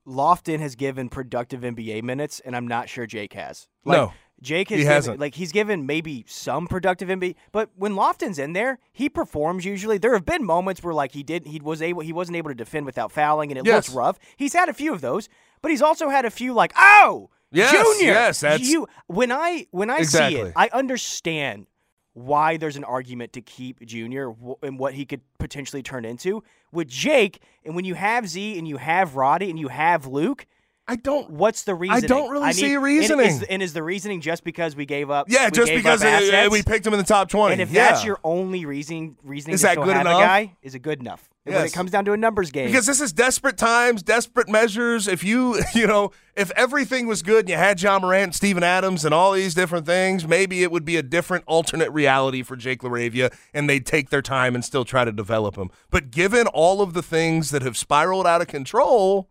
Lofton 0.08 0.60
has 0.60 0.76
given 0.76 1.10
productive 1.10 1.62
NBA 1.62 2.04
minutes, 2.04 2.42
and 2.44 2.56
I'm 2.56 2.68
not 2.68 2.90
sure 2.90 3.06
Jake 3.06 3.34
has. 3.34 3.68
Like, 3.86 3.98
No, 3.98 4.14
Jake 4.42 4.70
has 4.70 4.78
he 4.78 4.84
given, 4.84 4.94
hasn't. 4.96 5.20
like 5.20 5.36
he's 5.36 5.52
given 5.52 5.86
maybe 5.86 6.26
some 6.28 6.68
productive 6.68 7.08
NBA, 7.10 7.36
but 7.52 7.70
when 7.76 7.94
Lofton's 7.94 8.38
in 8.40 8.54
there, 8.54 8.80
he 8.92 9.08
performs 9.10 9.64
usually. 9.66 9.98
There 9.98 10.14
have 10.14 10.26
been 10.26 10.44
moments 10.46 10.84
where 10.84 10.94
like 10.94 11.14
he 11.14 11.24
did 11.24 11.48
he 11.48 11.60
was 11.62 11.82
able 11.82 12.02
he 12.02 12.12
wasn't 12.14 12.36
able 12.38 12.50
to 12.50 12.56
defend 12.56 12.86
without 12.86 13.12
fouling 13.12 13.52
and 13.52 13.58
it 13.58 13.66
Yes. 13.66 13.88
looks 13.88 13.96
rough. 13.96 14.20
He's 14.36 14.54
had 14.54 14.68
a 14.70 14.74
few 14.74 14.94
of 14.94 15.02
those, 15.02 15.30
but 15.62 15.72
he's 15.72 15.82
also 15.82 16.10
had 16.10 16.26
a 16.26 16.30
few 16.30 16.54
like, 16.54 16.74
"Oh, 16.78 17.30
Yes, 17.54 17.72
Junior." 17.72 18.14
yes, 18.14 18.40
that's- 18.42 18.68
you 18.68 18.88
when 19.08 19.32
I 19.32 19.68
when 19.72 19.90
I 19.90 20.04
see 20.04 20.38
it, 20.38 20.54
I 20.56 20.70
understand 20.74 21.68
why 22.14 22.58
there's 22.58 22.76
an 22.76 22.84
argument 22.84 23.34
to 23.34 23.42
keep 23.42 23.84
Junior 23.86 24.34
and 24.62 24.78
what 24.78 24.94
he 24.94 25.06
could 25.06 25.22
potentially 25.40 25.82
turn 25.82 26.06
into 26.06 26.44
with 26.72 26.88
Jake. 26.88 27.42
And 27.66 27.76
when 27.76 27.86
you 27.86 27.96
have 27.96 28.28
Z 28.28 28.58
and 28.58 28.68
you 28.68 28.78
have 28.78 29.16
Roddy 29.16 29.50
and 29.50 29.60
you 29.60 29.68
have 29.68 30.06
Luke, 30.06 30.46
I 30.88 30.96
don't. 30.96 31.32
What's 31.32 31.64
the 31.64 31.76
reasoning? 31.76 32.04
I 32.04 32.08
don't 32.08 32.30
really 32.30 32.48
need- 32.48 32.54
see 32.54 32.74
and 32.74 32.84
reasoning. 32.84 33.26
is, 33.26 33.44
and 33.44 33.64
is 33.64 33.74
the 33.74 33.84
reasoning 33.84 34.22
just 34.22 34.44
because 34.44 34.76
we 34.76 34.86
gave 34.86 35.10
up? 35.10 35.28
Yeah, 35.30 35.50
just 35.50 35.72
because 35.72 36.04
uh, 36.04 36.50
we 36.52 36.62
picked 36.62 36.86
him 36.86 36.94
in 36.94 37.00
the 37.00 37.06
top 37.06 37.30
twenty. 37.30 37.54
And 37.54 37.62
if 37.62 37.72
yeah. 37.72 37.90
that's 37.90 38.04
your 38.04 38.20
only 38.24 38.66
reasoning, 38.66 39.18
reasoning 39.24 39.54
Is 39.54 39.62
that 39.62 39.78
good 39.78 39.96
enough? 39.96 40.20
guy, 40.20 40.56
is 40.62 40.76
it 40.76 40.80
good 40.80 41.00
enough? 41.00 41.30
And 41.46 41.56
When 41.56 41.66
it 41.66 41.74
comes 41.74 41.92
down 41.92 42.06
to 42.06 42.14
a 42.14 42.18
numbers 42.18 42.52
game, 42.52 42.68
Because 42.68 42.86
this 42.86 43.02
is 43.02 43.12
desperate 43.12 43.58
times, 43.58 44.02
desperate 44.02 44.48
measures. 44.48 45.10
If 45.10 45.26
you, 45.26 45.62
you 45.76 45.86
know, 45.86 46.12
if 46.38 46.52
everything 46.52 47.06
was 47.06 47.22
good 47.22 47.42
and 47.42 47.50
you 47.50 47.56
had 47.56 47.82
Ja 47.82 48.00
Morant, 48.00 48.24
and 48.24 48.36
Steven 48.36 48.64
Adams, 48.64 49.04
and 49.04 49.14
all 49.14 49.34
these 49.34 49.54
different 49.54 49.86
things, 49.86 50.26
maybe 50.26 50.64
it 50.64 50.72
would 50.72 50.86
be 50.86 50.96
a 50.96 51.04
different 51.04 51.44
alternate 51.46 51.92
reality 51.92 52.44
for 52.44 52.56
Jake 52.56 52.82
LaRavia, 52.82 53.34
and 53.54 53.70
they'd 53.70 53.86
take 53.86 54.10
their 54.10 54.22
time 54.22 54.56
and 54.56 54.64
still 54.64 54.86
try 54.86 55.04
to 55.04 55.12
develop 55.12 55.58
him. 55.58 55.70
But 55.90 56.12
given 56.12 56.48
all 56.48 56.82
of 56.82 56.94
the 56.94 57.04
things 57.04 57.52
that 57.52 57.62
have 57.62 57.76
spiraled 57.76 58.26
out 58.26 58.40
of 58.40 58.48
control, 58.48 59.30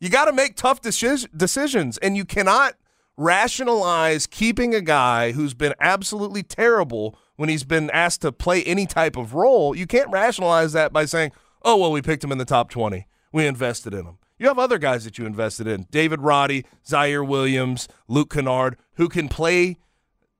you 0.00 0.08
got 0.08 0.24
to 0.24 0.32
make 0.32 0.56
tough 0.56 0.82
decis- 0.82 1.28
decisions, 1.36 1.98
and 1.98 2.16
you 2.16 2.24
cannot 2.24 2.74
rationalize 3.18 4.26
keeping 4.26 4.74
a 4.74 4.80
guy 4.80 5.32
who's 5.32 5.52
been 5.52 5.74
absolutely 5.80 6.42
terrible 6.42 7.18
when 7.36 7.48
he's 7.48 7.64
been 7.64 7.90
asked 7.90 8.22
to 8.22 8.32
play 8.32 8.62
any 8.62 8.86
type 8.86 9.16
of 9.16 9.34
role. 9.34 9.74
You 9.74 9.86
can't 9.86 10.10
rationalize 10.10 10.72
that 10.72 10.92
by 10.92 11.04
saying, 11.04 11.32
"Oh, 11.62 11.76
well, 11.76 11.92
we 11.92 12.00
picked 12.00 12.24
him 12.24 12.32
in 12.32 12.38
the 12.38 12.44
top 12.46 12.70
20. 12.70 13.06
We 13.32 13.46
invested 13.46 13.92
in 13.92 14.06
him." 14.06 14.18
You 14.38 14.46
have 14.46 14.58
other 14.58 14.78
guys 14.78 15.04
that 15.04 15.18
you 15.18 15.26
invested 15.26 15.66
in. 15.66 15.88
David 15.90 16.20
Roddy, 16.20 16.64
Ziaire 16.86 17.26
Williams, 17.26 17.88
Luke 18.06 18.32
Kennard, 18.32 18.76
who 18.94 19.08
can 19.08 19.28
play 19.28 19.78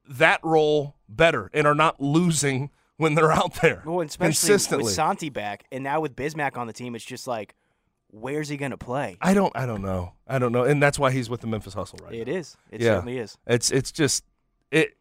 that 0.08 0.40
role 0.44 0.94
better 1.08 1.50
and 1.52 1.66
are 1.66 1.74
not 1.74 2.00
losing 2.00 2.70
when 2.96 3.14
they're 3.14 3.32
out 3.32 3.54
there 3.60 3.82
well, 3.84 4.00
especially 4.02 4.28
consistently. 4.28 4.84
with 4.84 4.94
Santi 4.94 5.30
back, 5.30 5.64
and 5.72 5.82
now 5.82 6.00
with 6.00 6.14
Bismack 6.14 6.56
on 6.56 6.68
the 6.68 6.72
team, 6.72 6.94
it's 6.94 7.04
just 7.04 7.26
like, 7.26 7.54
where's 8.10 8.48
he 8.48 8.56
going 8.56 8.70
to 8.72 8.76
play? 8.78 9.16
I 9.20 9.34
don't 9.34 9.52
I 9.56 9.66
don't 9.66 9.82
know. 9.82 10.12
I 10.26 10.38
don't 10.38 10.52
know. 10.52 10.64
And 10.64 10.82
that's 10.82 10.98
why 10.98 11.10
he's 11.10 11.28
with 11.30 11.40
the 11.40 11.46
Memphis 11.46 11.74
Hustle 11.74 11.98
right 12.02 12.14
It 12.14 12.28
now. 12.28 12.34
is. 12.34 12.56
It 12.70 12.80
Yeah. 12.80 12.94
certainly 12.94 13.18
is. 13.18 13.36
It's 13.46 13.70
it's 13.70 13.92
just 13.92 14.24
it 14.70 14.96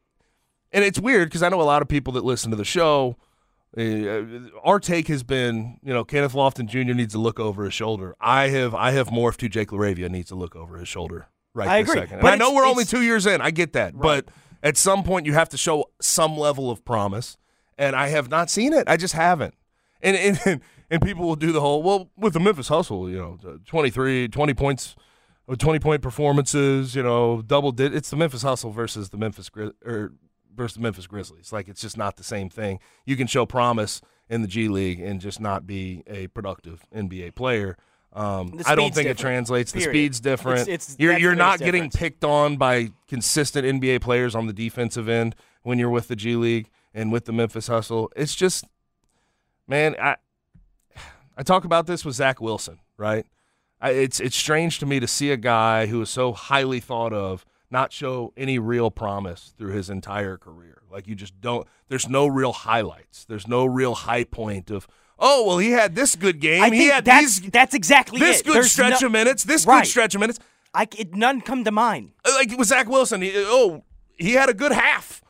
and 0.71 0.83
it's 0.83 0.99
weird 0.99 1.29
because 1.29 1.43
I 1.43 1.49
know 1.49 1.61
a 1.61 1.63
lot 1.63 1.81
of 1.81 1.87
people 1.87 2.13
that 2.13 2.25
listen 2.25 2.51
to 2.51 2.57
the 2.57 2.65
show 2.65 3.15
uh, 3.77 4.49
our 4.63 4.79
take 4.79 5.07
has 5.09 5.23
been, 5.23 5.77
you 5.83 5.93
know, 5.93 6.03
Kenneth 6.03 6.33
Lofton 6.33 6.67
Jr. 6.67 6.93
needs 6.93 7.13
to 7.13 7.19
look 7.19 7.39
over 7.39 7.65
his 7.65 7.73
shoulder. 7.73 8.15
I 8.19 8.47
have 8.49 8.73
I 8.73 8.91
have 8.91 9.09
morphed 9.09 9.37
to 9.37 9.49
Jake 9.49 9.69
LaRavia 9.69 10.09
needs 10.09 10.29
to 10.29 10.35
look 10.35 10.55
over 10.55 10.77
his 10.77 10.87
shoulder 10.87 11.27
right 11.53 11.67
I 11.67 11.81
this 11.81 11.89
agree, 11.91 12.01
second. 12.03 12.21
but 12.21 12.33
I 12.33 12.37
know 12.37 12.53
we're 12.53 12.65
only 12.65 12.85
2 12.85 13.01
years 13.01 13.25
in. 13.25 13.41
I 13.41 13.51
get 13.51 13.73
that. 13.73 13.95
But 13.97 14.29
at 14.63 14.77
some 14.77 15.03
point 15.03 15.25
you 15.25 15.33
have 15.33 15.49
to 15.49 15.57
show 15.57 15.85
some 16.01 16.37
level 16.37 16.71
of 16.71 16.83
promise 16.85 17.37
and 17.77 17.95
I 17.95 18.07
have 18.07 18.29
not 18.29 18.49
seen 18.49 18.73
it. 18.73 18.87
I 18.89 18.97
just 18.97 19.13
haven't. 19.13 19.53
And 20.01 20.15
and 20.15 20.39
and 20.45 20.61
people 21.01 21.25
will 21.27 21.35
do 21.35 21.51
the 21.51 21.61
whole 21.61 21.83
well 21.83 22.09
with 22.17 22.33
the 22.33 22.39
Memphis 22.39 22.67
Hustle, 22.69 23.09
you 23.09 23.17
know, 23.17 23.37
23 23.65 24.27
20 24.29 24.53
points 24.53 24.95
uh, 25.49 25.55
20 25.55 25.79
point 25.79 26.01
performances, 26.01 26.95
you 26.95 27.03
know, 27.03 27.41
double 27.41 27.71
di- 27.71 27.85
it's 27.85 28.09
the 28.09 28.15
Memphis 28.17 28.41
Hustle 28.41 28.71
versus 28.71 29.09
the 29.09 29.17
Memphis 29.17 29.49
Gri- 29.49 29.71
or 29.85 30.13
versus 30.55 30.75
the 30.75 30.81
Memphis 30.81 31.07
Grizzlies. 31.07 31.51
Like 31.53 31.67
it's 31.67 31.81
just 31.81 31.97
not 31.97 32.17
the 32.17 32.23
same 32.23 32.49
thing. 32.49 32.79
You 33.05 33.15
can 33.15 33.27
show 33.27 33.45
promise 33.45 34.01
in 34.29 34.41
the 34.41 34.47
G 34.47 34.67
League 34.67 34.99
and 34.99 35.21
just 35.21 35.39
not 35.39 35.65
be 35.67 36.03
a 36.07 36.27
productive 36.27 36.85
NBA 36.95 37.35
player. 37.35 37.77
Um, 38.13 38.59
I 38.65 38.73
don't 38.75 38.93
think 38.95 39.05
it 39.05 39.09
different, 39.11 39.19
translates. 39.19 39.71
The 39.73 39.81
speed's 39.81 40.19
different. 40.19 40.61
It's- 40.67 40.89
it's 40.89 40.99
you're 40.99 41.17
you're 41.19 41.35
not 41.35 41.59
getting 41.59 41.83
difference. 41.83 41.95
picked 41.97 42.23
on 42.23 42.57
by 42.57 42.89
consistent 43.07 43.65
NBA 43.81 44.01
players 44.01 44.33
on 44.35 44.47
the 44.47 44.53
defensive 44.53 45.07
end 45.07 45.35
when 45.63 45.77
you're 45.77 45.89
with 45.89 46.07
the 46.07 46.15
G 46.15 46.35
League 46.35 46.69
and 46.93 47.11
with 47.11 47.25
the 47.25 47.31
Memphis 47.33 47.67
Hustle. 47.67 48.11
It's 48.15 48.33
just, 48.33 48.65
man, 49.67 49.95
I 50.01 50.15
I 51.37 51.43
talk 51.43 51.63
about 51.65 51.85
this 51.87 52.03
with 52.03 52.15
Zach 52.15 52.41
Wilson, 52.41 52.79
right? 52.97 53.25
I, 53.79 53.91
it's 53.91 54.19
it's 54.19 54.35
strange 54.35 54.79
to 54.79 54.85
me 54.87 54.99
to 54.99 55.07
see 55.07 55.31
a 55.31 55.37
guy 55.37 55.85
who 55.85 56.01
is 56.01 56.09
so 56.09 56.33
highly 56.33 56.79
thought 56.79 57.13
of 57.13 57.45
not 57.69 57.93
show 57.93 58.33
any 58.35 58.57
real 58.57 58.89
promise 58.89 59.53
through 59.57 59.73
his 59.73 59.89
entire 59.89 60.37
career. 60.37 60.81
Like 60.89 61.07
you 61.07 61.13
just 61.15 61.39
don't. 61.39 61.67
There's 61.89 62.09
no 62.09 62.25
real 62.27 62.53
highlights. 62.53 63.23
There's 63.25 63.47
no 63.47 63.65
real 63.65 63.93
high 63.93 64.23
point 64.23 64.71
of. 64.71 64.87
Oh 65.19 65.45
well, 65.45 65.57
he 65.59 65.71
had 65.71 65.95
this 65.95 66.15
good 66.15 66.39
game. 66.39 66.63
I 66.63 66.69
he 66.69 66.77
think 66.79 66.91
had 66.93 67.05
that's, 67.05 67.39
these 67.39 67.51
that's 67.51 67.75
exactly 67.75 68.19
this 68.19 68.39
it. 68.39 68.45
good 68.45 68.55
There's 68.55 68.71
stretch 68.71 69.01
no- 69.01 69.07
of 69.07 69.11
minutes. 69.11 69.43
This 69.43 69.65
Right. 69.65 69.83
good 69.83 69.89
stretch 69.89 70.15
of 70.15 70.21
minutes. 70.21 70.39
I, 70.73 70.87
it, 70.97 71.15
none 71.15 71.41
come 71.41 71.63
to 71.63 71.71
mind. 71.71 72.11
Uh, 72.25 72.31
like 72.35 72.55
with 72.57 72.67
Zach 72.67 72.87
Wilson. 72.89 73.21
He, 73.21 73.31
oh, 73.35 73.83
he 74.17 74.33
had 74.33 74.49
a 74.49 74.53
good 74.53 74.71
half. 74.71 75.23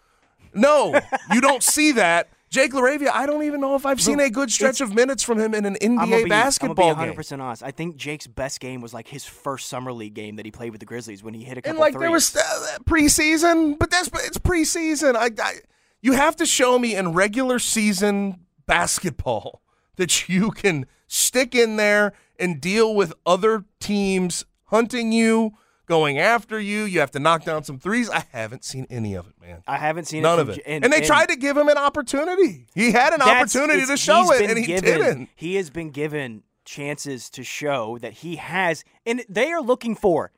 No, 0.54 1.00
you 1.34 1.39
don't 1.41 1.63
see 1.63 1.91
that. 1.93 2.30
Jake 2.50 2.72
LaRavia, 2.72 3.10
I 3.14 3.26
don't 3.26 3.44
even 3.44 3.60
know 3.60 3.76
if 3.76 3.86
I've 3.86 4.00
seen 4.00 4.20
a 4.22 4.30
good 4.30 4.50
stretch 4.50 4.80
of 4.80 4.94
minutes 4.94 5.22
from 5.22 5.38
him 5.38 5.54
in 5.54 5.66
an 5.66 5.76
NBA 5.82 6.24
be, 6.24 6.30
basketball 6.30 6.92
I'm 6.92 6.96
gonna 6.96 7.12
be 7.12 7.16
game. 7.16 7.24
100% 7.24 7.42
honest. 7.42 7.62
I 7.64 7.72
think 7.72 7.98
Jake's 7.98 8.26
best 8.26 8.62
game 8.62 8.80
was 8.80 8.94
like 8.94 9.08
his 9.08 9.26
first 9.26 9.68
summer 9.68 9.92
league 9.92 10.14
game 10.14 10.38
that 10.38 10.46
he 10.46 10.52
played 10.52 10.72
with 10.72 10.80
the 10.80 10.86
Grizzlies 10.86 11.22
when 11.24 11.34
he 11.34 11.44
hit 11.44 11.58
a 11.58 11.62
couple 11.62 11.72
And 11.72 11.80
like 11.80 11.94
threes. 11.94 12.02
there 12.02 12.12
was 12.12 12.36
uh, 12.38 12.78
preseason, 12.86 13.78
but 13.78 13.92
that's 13.92 14.10
it's 14.26 14.38
preseason. 14.38 15.16
I, 15.16 15.30
I 15.44 15.56
you 16.02 16.14
have 16.14 16.38
to 16.38 16.46
show 16.46 16.80
me 16.80 16.96
in 16.96 17.12
regular 17.14 17.60
season 17.60 18.40
basketball 18.66 19.62
that 19.98 20.30
you 20.30 20.52
can 20.52 20.86
stick 21.08 21.54
in 21.54 21.76
there 21.76 22.14
and 22.40 22.62
deal 22.62 22.96
with 22.96 23.14
other 23.26 23.66
teams 23.80 24.46
hunting 24.66 25.12
you, 25.12 25.54
going 25.88 26.19
after 26.19 26.60
you. 26.60 26.84
You 26.84 27.00
have 27.00 27.12
to 27.12 27.19
knock 27.19 27.43
down 27.43 27.63
some 27.63 27.80
threes. 27.80 28.10
I 28.10 28.23
haven't 28.32 28.63
seen 28.63 28.86
any 28.89 29.15
of 29.15 29.28
it, 29.28 29.34
man. 29.41 29.63
I 29.67 29.78
haven't 29.78 30.06
seen 30.06 30.21
None 30.21 30.38
it 30.39 30.41
of 30.43 30.50
it. 30.50 30.56
J- 30.58 30.62
And, 30.65 30.93
they 30.93 31.02
tried 31.02 31.30
to 31.30 31.36
give 31.36 31.58
him 31.58 31.67
an 31.69 31.78
opportunity. 31.78 32.67
He 32.76 32.91
had 32.91 33.13
an 33.13 33.21
opportunity 33.21 33.86
to 33.86 33.97
show 33.97 34.32
it, 34.34 34.50
and 34.50 34.60
he 34.60 34.65
given- 34.65 34.84
didn't. 34.84 35.30
He 35.36 35.56
has 35.56 35.69
been 35.69 35.89
given 35.89 36.43
chances 36.65 37.30
to 37.32 37.43
show 37.43 37.97
that 38.00 38.13
he 38.13 38.36
has, 38.36 38.84
and 39.06 39.23
they 39.30 39.52
are 39.52 39.62
looking 39.62 39.95
for 39.95 40.32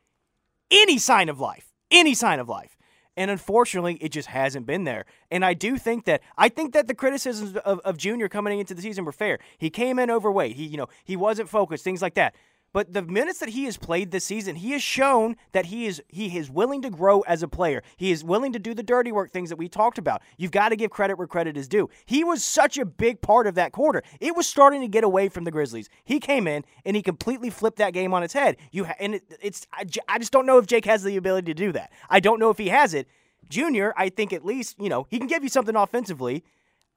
any 0.71 0.97
sign 0.97 1.27
of 1.29 1.39
life, 1.39 1.73
any 1.91 2.13
sign 2.13 2.39
of 2.39 2.47
life. 2.47 2.77
And 3.17 3.29
unfortunately, 3.29 3.95
it 3.95 4.09
just 4.13 4.29
hasn't 4.29 4.65
been 4.65 4.85
there. 4.85 5.03
And 5.29 5.43
I 5.43 5.53
do 5.53 5.77
think 5.77 6.05
that 6.05 6.21
I 6.37 6.47
think 6.47 6.71
that 6.73 6.87
the 6.87 6.93
criticisms 6.95 7.57
of, 7.57 7.79
of 7.79 7.97
Junior 7.97 8.29
coming 8.29 8.59
into 8.59 8.73
the 8.73 8.81
season 8.81 9.03
were 9.03 9.11
fair. 9.11 9.39
He 9.57 9.69
came 9.69 9.99
in 9.99 10.09
overweight. 10.09 10.55
He, 10.55 10.65
you 10.65 10.77
know, 10.77 10.87
he 11.03 11.17
wasn't 11.17 11.49
focused, 11.49 11.83
things 11.83 12.01
like 12.01 12.13
that. 12.13 12.33
But 12.71 12.93
the 12.93 13.01
minutes 13.01 13.39
that 13.39 13.49
he 13.49 13.65
has 13.65 13.77
played 13.77 14.11
this 14.11 14.25
season, 14.25 14.55
he 14.55 14.71
has 14.71 14.83
shown 14.83 15.37
that 15.53 15.67
he 15.67 15.87
is 15.87 16.01
he 16.07 16.37
is 16.37 16.49
willing 16.51 16.81
to 16.83 16.89
grow 16.89 17.21
as 17.21 17.41
a 17.41 17.47
player. 17.47 17.81
He 17.97 18.11
is 18.11 18.23
willing 18.23 18.53
to 18.53 18.59
do 18.59 18.73
the 18.73 18.83
dirty 18.83 19.11
work 19.11 19.31
things 19.31 19.49
that 19.49 19.55
we 19.55 19.67
talked 19.67 19.97
about. 19.97 20.21
You've 20.37 20.51
got 20.51 20.69
to 20.69 20.75
give 20.75 20.91
credit 20.91 21.17
where 21.17 21.27
credit 21.27 21.57
is 21.57 21.67
due. 21.67 21.89
He 22.05 22.23
was 22.23 22.43
such 22.43 22.77
a 22.77 22.85
big 22.85 23.21
part 23.21 23.47
of 23.47 23.55
that 23.55 23.71
quarter. 23.71 24.03
It 24.19 24.35
was 24.35 24.47
starting 24.47 24.81
to 24.81 24.87
get 24.87 25.03
away 25.03 25.29
from 25.29 25.45
the 25.45 25.51
Grizzlies. 25.51 25.89
He 26.03 26.19
came 26.19 26.47
in 26.47 26.63
and 26.85 26.95
he 26.95 27.01
completely 27.01 27.49
flipped 27.49 27.77
that 27.77 27.93
game 27.93 28.13
on 28.13 28.21
its 28.21 28.33
head. 28.33 28.57
You 28.71 28.85
ha- 28.85 28.95
and 28.99 29.15
it, 29.15 29.23
it's 29.41 29.67
I, 29.73 30.17
just 30.19 30.31
don't 30.31 30.45
know 30.45 30.59
if 30.59 30.67
Jake 30.67 30.85
has 30.85 31.03
the 31.03 31.17
ability 31.17 31.45
to 31.45 31.53
do 31.55 31.71
that. 31.71 31.91
I 32.09 32.19
don't 32.19 32.39
know 32.39 32.51
if 32.51 32.57
he 32.57 32.69
has 32.69 32.93
it. 32.93 33.07
Junior, 33.49 33.93
I 33.97 34.09
think 34.09 34.31
at 34.31 34.45
least 34.45 34.75
you 34.79 34.89
know 34.89 35.07
he 35.09 35.17
can 35.17 35.27
give 35.27 35.41
you 35.41 35.49
something 35.49 35.75
offensively. 35.75 36.43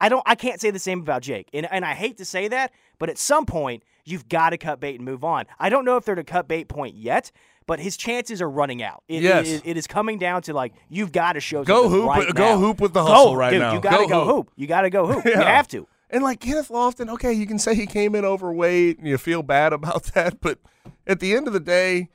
I 0.03 0.09
don't. 0.09 0.23
I 0.25 0.35
can't 0.35 0.59
say 0.59 0.69
the 0.71 0.79
same 0.79 0.99
about 0.99 1.21
Jake, 1.21 1.47
and 1.53 1.67
and 1.71 1.83
I 1.85 1.93
hate 1.93 2.17
to 2.17 2.25
say 2.25 2.47
that, 2.49 2.71
but 2.99 3.09
at 3.09 3.17
some 3.17 3.45
point 3.45 3.83
you've 4.05 4.27
got 4.27 4.49
to 4.49 4.57
cut 4.57 4.79
bait 4.81 4.95
and 4.95 5.05
move 5.05 5.23
on. 5.23 5.45
I 5.59 5.69
don't 5.69 5.85
know 5.85 5.95
if 5.97 6.03
they're 6.05 6.13
at 6.13 6.19
a 6.19 6.23
cut 6.25 6.47
bait 6.47 6.67
point 6.67 6.95
yet, 6.95 7.31
but 7.67 7.79
his 7.79 7.95
chances 7.95 8.41
are 8.41 8.49
running 8.49 8.83
out. 8.83 9.01
It, 9.07 9.23
Yes. 9.23 9.47
it- 9.47 9.61
it 9.65 9.77
is 9.77 9.87
coming 9.87 10.17
down 10.19 10.41
to 10.43 10.53
like 10.53 10.73
you've 10.89 11.11
got 11.13 11.33
to 11.33 11.39
show 11.39 11.63
Go 11.63 11.87
hoop- 11.87 12.07
right 12.09 12.35
go 12.35 12.43
now. 12.55 12.57
hoop 12.59 12.81
with 12.81 12.93
the 12.93 13.01
Go, 13.03 13.07
hustle 13.09 13.37
right 13.37 13.51
dude, 13.51 13.59
now. 13.61 13.73
You 13.75 13.79
got 13.79 13.91
to 13.97 14.03
Go 14.03 14.07
go 14.09 14.25
hoop. 14.25 14.35
hoop. 14.35 14.51
You 14.57 14.67
got 14.67 14.81
to 14.81 14.89
go 14.89 15.07
hoop. 15.07 15.23
You 15.25 15.33
have 15.37 15.67
to. 15.69 15.87
And 16.09 16.21
like 16.21 16.41
Kenneth 16.41 16.67
Lofton, 16.69 17.09
okay, 17.13 17.31
you 17.33 17.47
can 17.47 17.57
say 17.57 17.73
he 17.75 17.85
came 17.87 18.13
in 18.13 18.25
overweight 18.25 18.99
and 18.99 19.07
you 19.07 19.17
feel 19.17 19.41
bad 19.41 19.71
about 19.73 20.03
that, 20.15 20.41
but 20.41 20.59
at 21.07 21.19
the 21.21 21.33
end 21.33 21.47
of 21.47 21.53
the 21.53 21.59
day, 21.61 22.09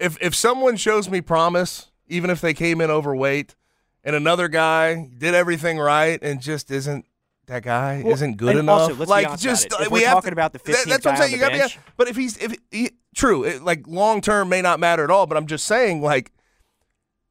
if 0.00 0.16
if 0.22 0.34
someone 0.34 0.76
shows 0.76 1.10
me 1.10 1.20
promise, 1.20 1.90
even 2.08 2.30
if 2.30 2.40
they 2.40 2.54
came 2.54 2.80
in 2.80 2.90
overweight, 2.90 3.54
and 4.02 4.16
another 4.16 4.48
guy 4.48 5.10
did 5.18 5.34
everything 5.34 5.76
right 5.78 6.18
and 6.22 6.40
just 6.40 6.70
isn't 6.70 7.04
that 7.48 7.62
guy 7.62 8.02
Well, 8.04 8.14
isn't 8.14 8.36
good 8.36 8.56
enough. 8.56 8.90
also, 8.90 9.04
like 9.06 9.38
just. 9.38 9.72
Uh, 9.72 9.78
if 9.82 9.90
we 9.90 10.00
we're 10.00 10.06
have 10.06 10.14
talking 10.16 10.30
to- 10.30 10.32
about 10.32 10.52
the 10.52 10.58
that- 10.60 10.66
15th 10.76 10.84
that's 10.84 11.04
what 11.04 11.14
I'm 11.14 11.20
saying. 11.20 11.32
You 11.32 11.38
got 11.38 11.48
to 11.50 11.58
bench. 11.58 11.78
But 11.96 12.08
if 12.08 12.16
he's 12.16 12.36
if 12.38 12.54
he, 12.70 12.90
true, 13.14 13.44
it, 13.44 13.62
like 13.62 13.86
long 13.86 14.20
term 14.20 14.48
may 14.48 14.62
not 14.62 14.78
matter 14.80 15.02
at 15.04 15.10
all. 15.10 15.26
But 15.26 15.36
I'm 15.36 15.46
just 15.46 15.66
saying, 15.66 16.00
like 16.02 16.30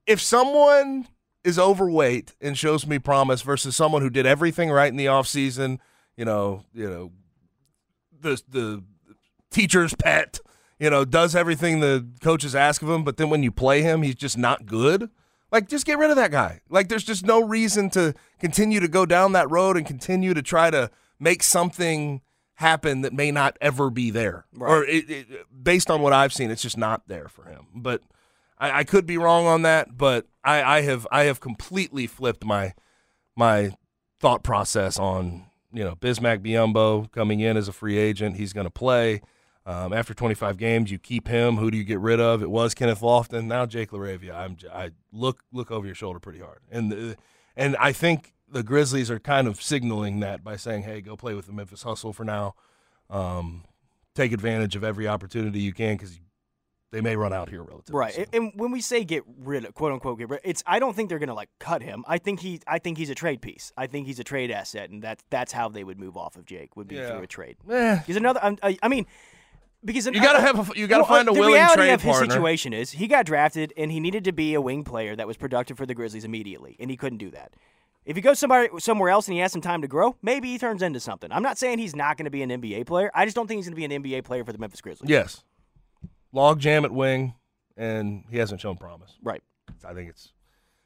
if 0.05 0.21
someone 0.21 1.07
is 1.43 1.57
overweight 1.57 2.35
and 2.41 2.57
shows 2.57 2.85
me 2.85 2.99
promise 2.99 3.41
versus 3.41 3.75
someone 3.75 4.01
who 4.01 4.09
did 4.09 4.25
everything 4.25 4.69
right 4.69 4.89
in 4.89 4.97
the 4.97 5.05
offseason, 5.05 5.79
you 6.17 6.25
know, 6.25 6.63
you 6.73 6.89
know, 6.89 7.11
the 8.19 8.41
the 8.49 8.83
teacher's 9.51 9.93
pet, 9.95 10.39
you 10.79 10.89
know, 10.89 11.05
does 11.05 11.35
everything 11.35 11.79
the 11.79 12.05
coaches 12.21 12.55
ask 12.55 12.81
of 12.81 12.89
him, 12.89 13.03
but 13.03 13.17
then 13.17 13.29
when 13.29 13.43
you 13.43 13.51
play 13.51 13.81
him, 13.81 14.01
he's 14.01 14.15
just 14.15 14.37
not 14.37 14.65
good. 14.65 15.09
Like 15.51 15.69
just 15.69 15.85
get 15.85 15.97
rid 15.97 16.09
of 16.09 16.17
that 16.17 16.31
guy. 16.31 16.61
Like 16.69 16.89
there's 16.89 17.03
just 17.03 17.25
no 17.25 17.41
reason 17.41 17.89
to 17.91 18.13
continue 18.39 18.79
to 18.79 18.87
go 18.87 19.05
down 19.05 19.31
that 19.33 19.49
road 19.49 19.77
and 19.77 19.85
continue 19.85 20.33
to 20.33 20.41
try 20.41 20.69
to 20.69 20.91
make 21.19 21.41
something 21.43 22.21
happen 22.55 23.01
that 23.01 23.13
may 23.13 23.31
not 23.31 23.57
ever 23.61 23.89
be 23.89 24.09
there. 24.09 24.45
Or 24.59 24.83
it, 24.83 25.09
it, 25.09 25.27
based 25.63 25.89
on 25.89 26.01
what 26.01 26.13
I've 26.13 26.33
seen, 26.33 26.51
it's 26.51 26.61
just 26.61 26.77
not 26.77 27.07
there 27.07 27.27
for 27.27 27.45
him. 27.45 27.67
But 27.75 28.01
I, 28.57 28.79
I 28.79 28.83
could 28.83 29.05
be 29.05 29.17
wrong 29.17 29.45
on 29.45 29.61
that, 29.61 29.97
but 29.97 30.25
I, 30.43 30.77
I 30.77 30.81
have 30.81 31.07
I 31.11 31.23
have 31.23 31.39
completely 31.39 32.07
flipped 32.07 32.43
my 32.43 32.73
my 33.35 33.71
thought 34.19 34.43
process 34.43 34.97
on 34.97 35.45
you 35.71 35.83
know 35.83 35.95
Bismack 35.95 36.39
Biyombo 36.39 37.11
coming 37.11 37.39
in 37.39 37.57
as 37.57 37.67
a 37.67 37.73
free 37.73 37.97
agent. 37.97 38.37
He's 38.37 38.53
going 38.53 38.65
to 38.65 38.71
play. 38.71 39.21
Um, 39.67 39.91
after 39.91 40.13
25 40.13 40.57
games, 40.57 40.89
you 40.91 40.97
keep 40.97 41.27
him. 41.27 41.57
Who 41.57 41.69
do 41.69 41.77
you 41.77 41.83
get 41.83 41.99
rid 41.99 42.21
of? 42.21 42.41
It 42.41 42.49
was 42.49 42.73
Kenneth 42.73 43.01
Lofton. 43.01 43.45
Now 43.47 43.65
Jake 43.65 43.91
LaRavia. 43.91 44.33
I'm 44.33 44.55
I 44.73 44.91
look 45.11 45.43
look 45.51 45.71
over 45.71 45.85
your 45.85 45.93
shoulder 45.95 46.19
pretty 46.19 46.39
hard, 46.39 46.59
and 46.71 46.89
the, 46.91 47.17
and 47.57 47.75
I 47.77 47.91
think 47.91 48.33
the 48.49 48.63
Grizzlies 48.63 49.11
are 49.11 49.19
kind 49.19 49.45
of 49.45 49.61
signaling 49.61 50.21
that 50.21 50.41
by 50.41 50.55
saying, 50.55 50.83
"Hey, 50.83 51.01
go 51.01 51.17
play 51.17 51.33
with 51.33 51.47
the 51.47 51.51
Memphis 51.51 51.83
Hustle 51.83 52.13
for 52.13 52.23
now. 52.23 52.55
Um, 53.09 53.65
take 54.15 54.31
advantage 54.31 54.77
of 54.77 54.85
every 54.85 55.05
opportunity 55.07 55.59
you 55.59 55.73
can 55.73 55.95
because 55.97 56.17
they 56.93 57.01
may 57.01 57.17
run 57.17 57.33
out 57.33 57.49
here 57.49 57.61
relatively 57.61 57.99
Right, 57.99 58.13
soon. 58.13 58.25
and 58.31 58.51
when 58.55 58.71
we 58.71 58.79
say 58.79 59.03
get 59.03 59.23
rid 59.39 59.65
of 59.65 59.73
quote 59.73 59.91
unquote 59.91 60.17
get 60.17 60.29
rid, 60.29 60.39
it's 60.45 60.63
I 60.65 60.79
don't 60.79 60.95
think 60.95 61.09
they're 61.09 61.19
gonna 61.19 61.33
like 61.33 61.49
cut 61.59 61.81
him. 61.81 62.05
I 62.07 62.19
think 62.19 62.39
he 62.39 62.61
I 62.67 62.79
think 62.79 62.97
he's 62.97 63.09
a 63.09 63.15
trade 63.15 63.41
piece. 63.41 63.73
I 63.75 63.87
think 63.87 64.07
he's 64.07 64.19
a 64.19 64.23
trade 64.23 64.49
asset, 64.49 64.89
and 64.91 65.01
that's 65.03 65.25
that's 65.29 65.51
how 65.51 65.67
they 65.67 65.83
would 65.83 65.99
move 65.99 66.15
off 66.15 66.37
of 66.37 66.45
Jake 66.45 66.77
would 66.77 66.87
be 66.87 66.95
Yeah. 66.95 67.09
through 67.11 67.23
a 67.23 67.27
trade. 67.27 67.57
Eh. 67.69 67.99
He's 68.07 68.15
another. 68.15 68.39
I, 68.63 68.77
I 68.81 68.87
mean. 68.87 69.05
Because 69.87 70.05
You 70.05 70.21
gotta 70.21 70.41
have 70.41 70.69
a- 70.69 70.77
you 70.79 70.85
gotta 70.85 71.05
find 71.05 71.27
a 71.27 71.31
the 71.33 71.39
willing 71.39 71.55
reality 71.55 71.75
trade 71.81 71.93
of 71.93 72.01
his 72.03 72.11
partner. 72.11 72.29
situation 72.31 72.73
is 72.73 72.91
he 72.91 73.07
got 73.07 73.25
drafted 73.25 73.73
and 73.77 73.91
he 73.91 73.99
needed 73.99 74.23
to 74.25 74.31
be 74.33 74.53
a 74.53 74.61
wing 74.61 74.83
player 74.83 75.15
that 75.15 75.25
was 75.25 75.37
productive 75.37 75.77
for 75.77 75.85
the 75.87 75.95
Grizzlies 75.95 76.25
immediately, 76.25 76.75
and 76.79 76.91
he 76.91 76.97
couldn't 76.97 77.17
do 77.17 77.31
that. 77.31 77.53
If 78.05 78.15
he 78.15 78.21
goes 78.21 78.37
somebody 78.39 78.69
somewhere 78.79 79.09
else 79.09 79.27
and 79.27 79.33
he 79.33 79.39
has 79.41 79.51
some 79.51 79.61
time 79.61 79.81
to 79.81 79.87
grow, 79.87 80.15
maybe 80.21 80.49
he 80.49 80.57
turns 80.57 80.81
into 80.81 80.99
something. 80.99 81.31
I'm 81.31 81.41
not 81.43 81.57
saying 81.57 81.79
he's 81.79 81.95
not 81.95 82.15
going 82.17 82.23
to 82.25 82.31
be 82.31 82.41
an 82.41 82.49
NBA 82.51 82.85
player. 82.85 83.09
I 83.15 83.25
just 83.25 83.35
don't 83.35 83.47
think 83.47 83.57
he's 83.59 83.65
going 83.65 83.75
to 83.81 83.87
be 83.87 83.95
an 83.95 84.03
NBA 84.03 84.23
player 84.23 84.45
for 84.45 84.53
the 84.53 84.59
Memphis 84.59 84.79
Grizzlies. 84.81 85.09
Yes. 85.09 85.43
Log 86.31 86.59
jam 86.59 86.85
at 86.85 86.91
wing, 86.91 87.33
and 87.75 88.23
he 88.29 88.37
hasn't 88.37 88.61
shown 88.61 88.77
promise. 88.77 89.17
Right. 89.23 89.41
I 89.85 89.93
think 89.93 90.09
it's 90.09 90.31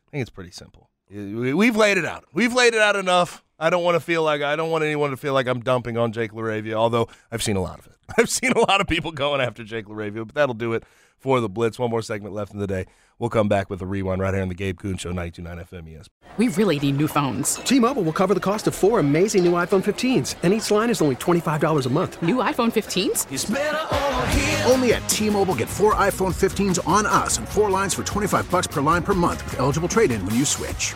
I 0.07 0.11
think 0.11 0.21
it's 0.21 0.29
pretty 0.29 0.51
simple. 0.51 0.89
We- 1.09 1.53
We've 1.53 1.75
laid 1.75 1.97
it 1.97 2.05
out. 2.05 2.25
We've 2.33 2.53
laid 2.53 2.73
it 2.73 2.81
out 2.81 2.95
enough. 2.95 3.43
I 3.59 3.69
don't 3.69 3.83
want 3.83 3.95
to 3.95 3.99
feel 3.99 4.23
like 4.23 4.41
I 4.41 4.55
don't 4.55 4.71
want 4.71 4.83
anyone 4.83 5.11
to 5.11 5.17
feel 5.17 5.33
like 5.33 5.45
I'm 5.47 5.59
dumping 5.61 5.97
on 5.97 6.11
Jake 6.13 6.31
LaRavia, 6.31 6.73
although 6.73 7.07
I've 7.31 7.43
seen 7.43 7.55
a 7.55 7.61
lot 7.61 7.77
of 7.79 7.85
it. 7.87 7.93
I've 8.17 8.29
seen 8.29 8.51
a 8.51 8.59
lot 8.59 8.81
of 8.81 8.87
people 8.87 9.11
going 9.11 9.41
after 9.41 9.63
Jake 9.63 9.85
LaRavia, 9.85 10.25
but 10.25 10.35
that'll 10.35 10.55
do 10.55 10.73
it 10.73 10.83
for 11.17 11.39
the 11.39 11.49
Blitz. 11.49 11.77
One 11.79 11.91
more 11.91 12.01
segment 12.01 12.33
left 12.33 12.53
in 12.53 12.59
the 12.59 12.67
day. 12.67 12.85
We'll 13.19 13.29
come 13.29 13.47
back 13.47 13.69
with 13.69 13.81
a 13.81 13.85
rewind 13.85 14.19
right 14.21 14.33
here 14.33 14.41
on 14.41 14.49
the 14.49 14.55
Gabe 14.55 14.79
Kuhn 14.79 14.97
Show, 14.97 15.11
92.9 15.11 15.67
FM 15.69 15.83
ESPN. 15.87 16.07
We 16.37 16.47
really 16.49 16.79
need 16.79 16.97
new 16.97 17.07
phones. 17.07 17.55
T-Mobile 17.55 18.01
will 18.01 18.13
cover 18.13 18.33
the 18.33 18.39
cost 18.39 18.65
of 18.65 18.73
four 18.73 18.99
amazing 18.99 19.43
new 19.43 19.51
iPhone 19.51 19.83
15s, 19.83 20.35
and 20.41 20.53
each 20.53 20.71
line 20.71 20.89
is 20.89 21.01
only 21.03 21.15
$25 21.17 21.85
a 21.85 21.89
month. 21.89 22.21
New 22.23 22.37
iPhone 22.37 22.71
15s? 22.71 24.69
Only 24.71 24.93
at 24.93 25.07
T-Mobile, 25.07 25.55
get 25.55 25.69
four 25.69 25.93
iPhone 25.95 26.33
15s 26.33 26.79
on 26.87 27.05
us 27.05 27.37
and 27.37 27.47
four 27.47 27.69
lines 27.69 27.93
for 27.93 28.03
25 28.03 28.49
bucks 28.49 28.65
per 28.65 28.81
line 28.81 29.03
per 29.03 29.13
month 29.13 29.43
with 29.43 29.59
eligible 29.59 29.89
trade-in 29.89 30.25
when 30.25 30.33
you 30.33 30.45
switch. 30.45 30.95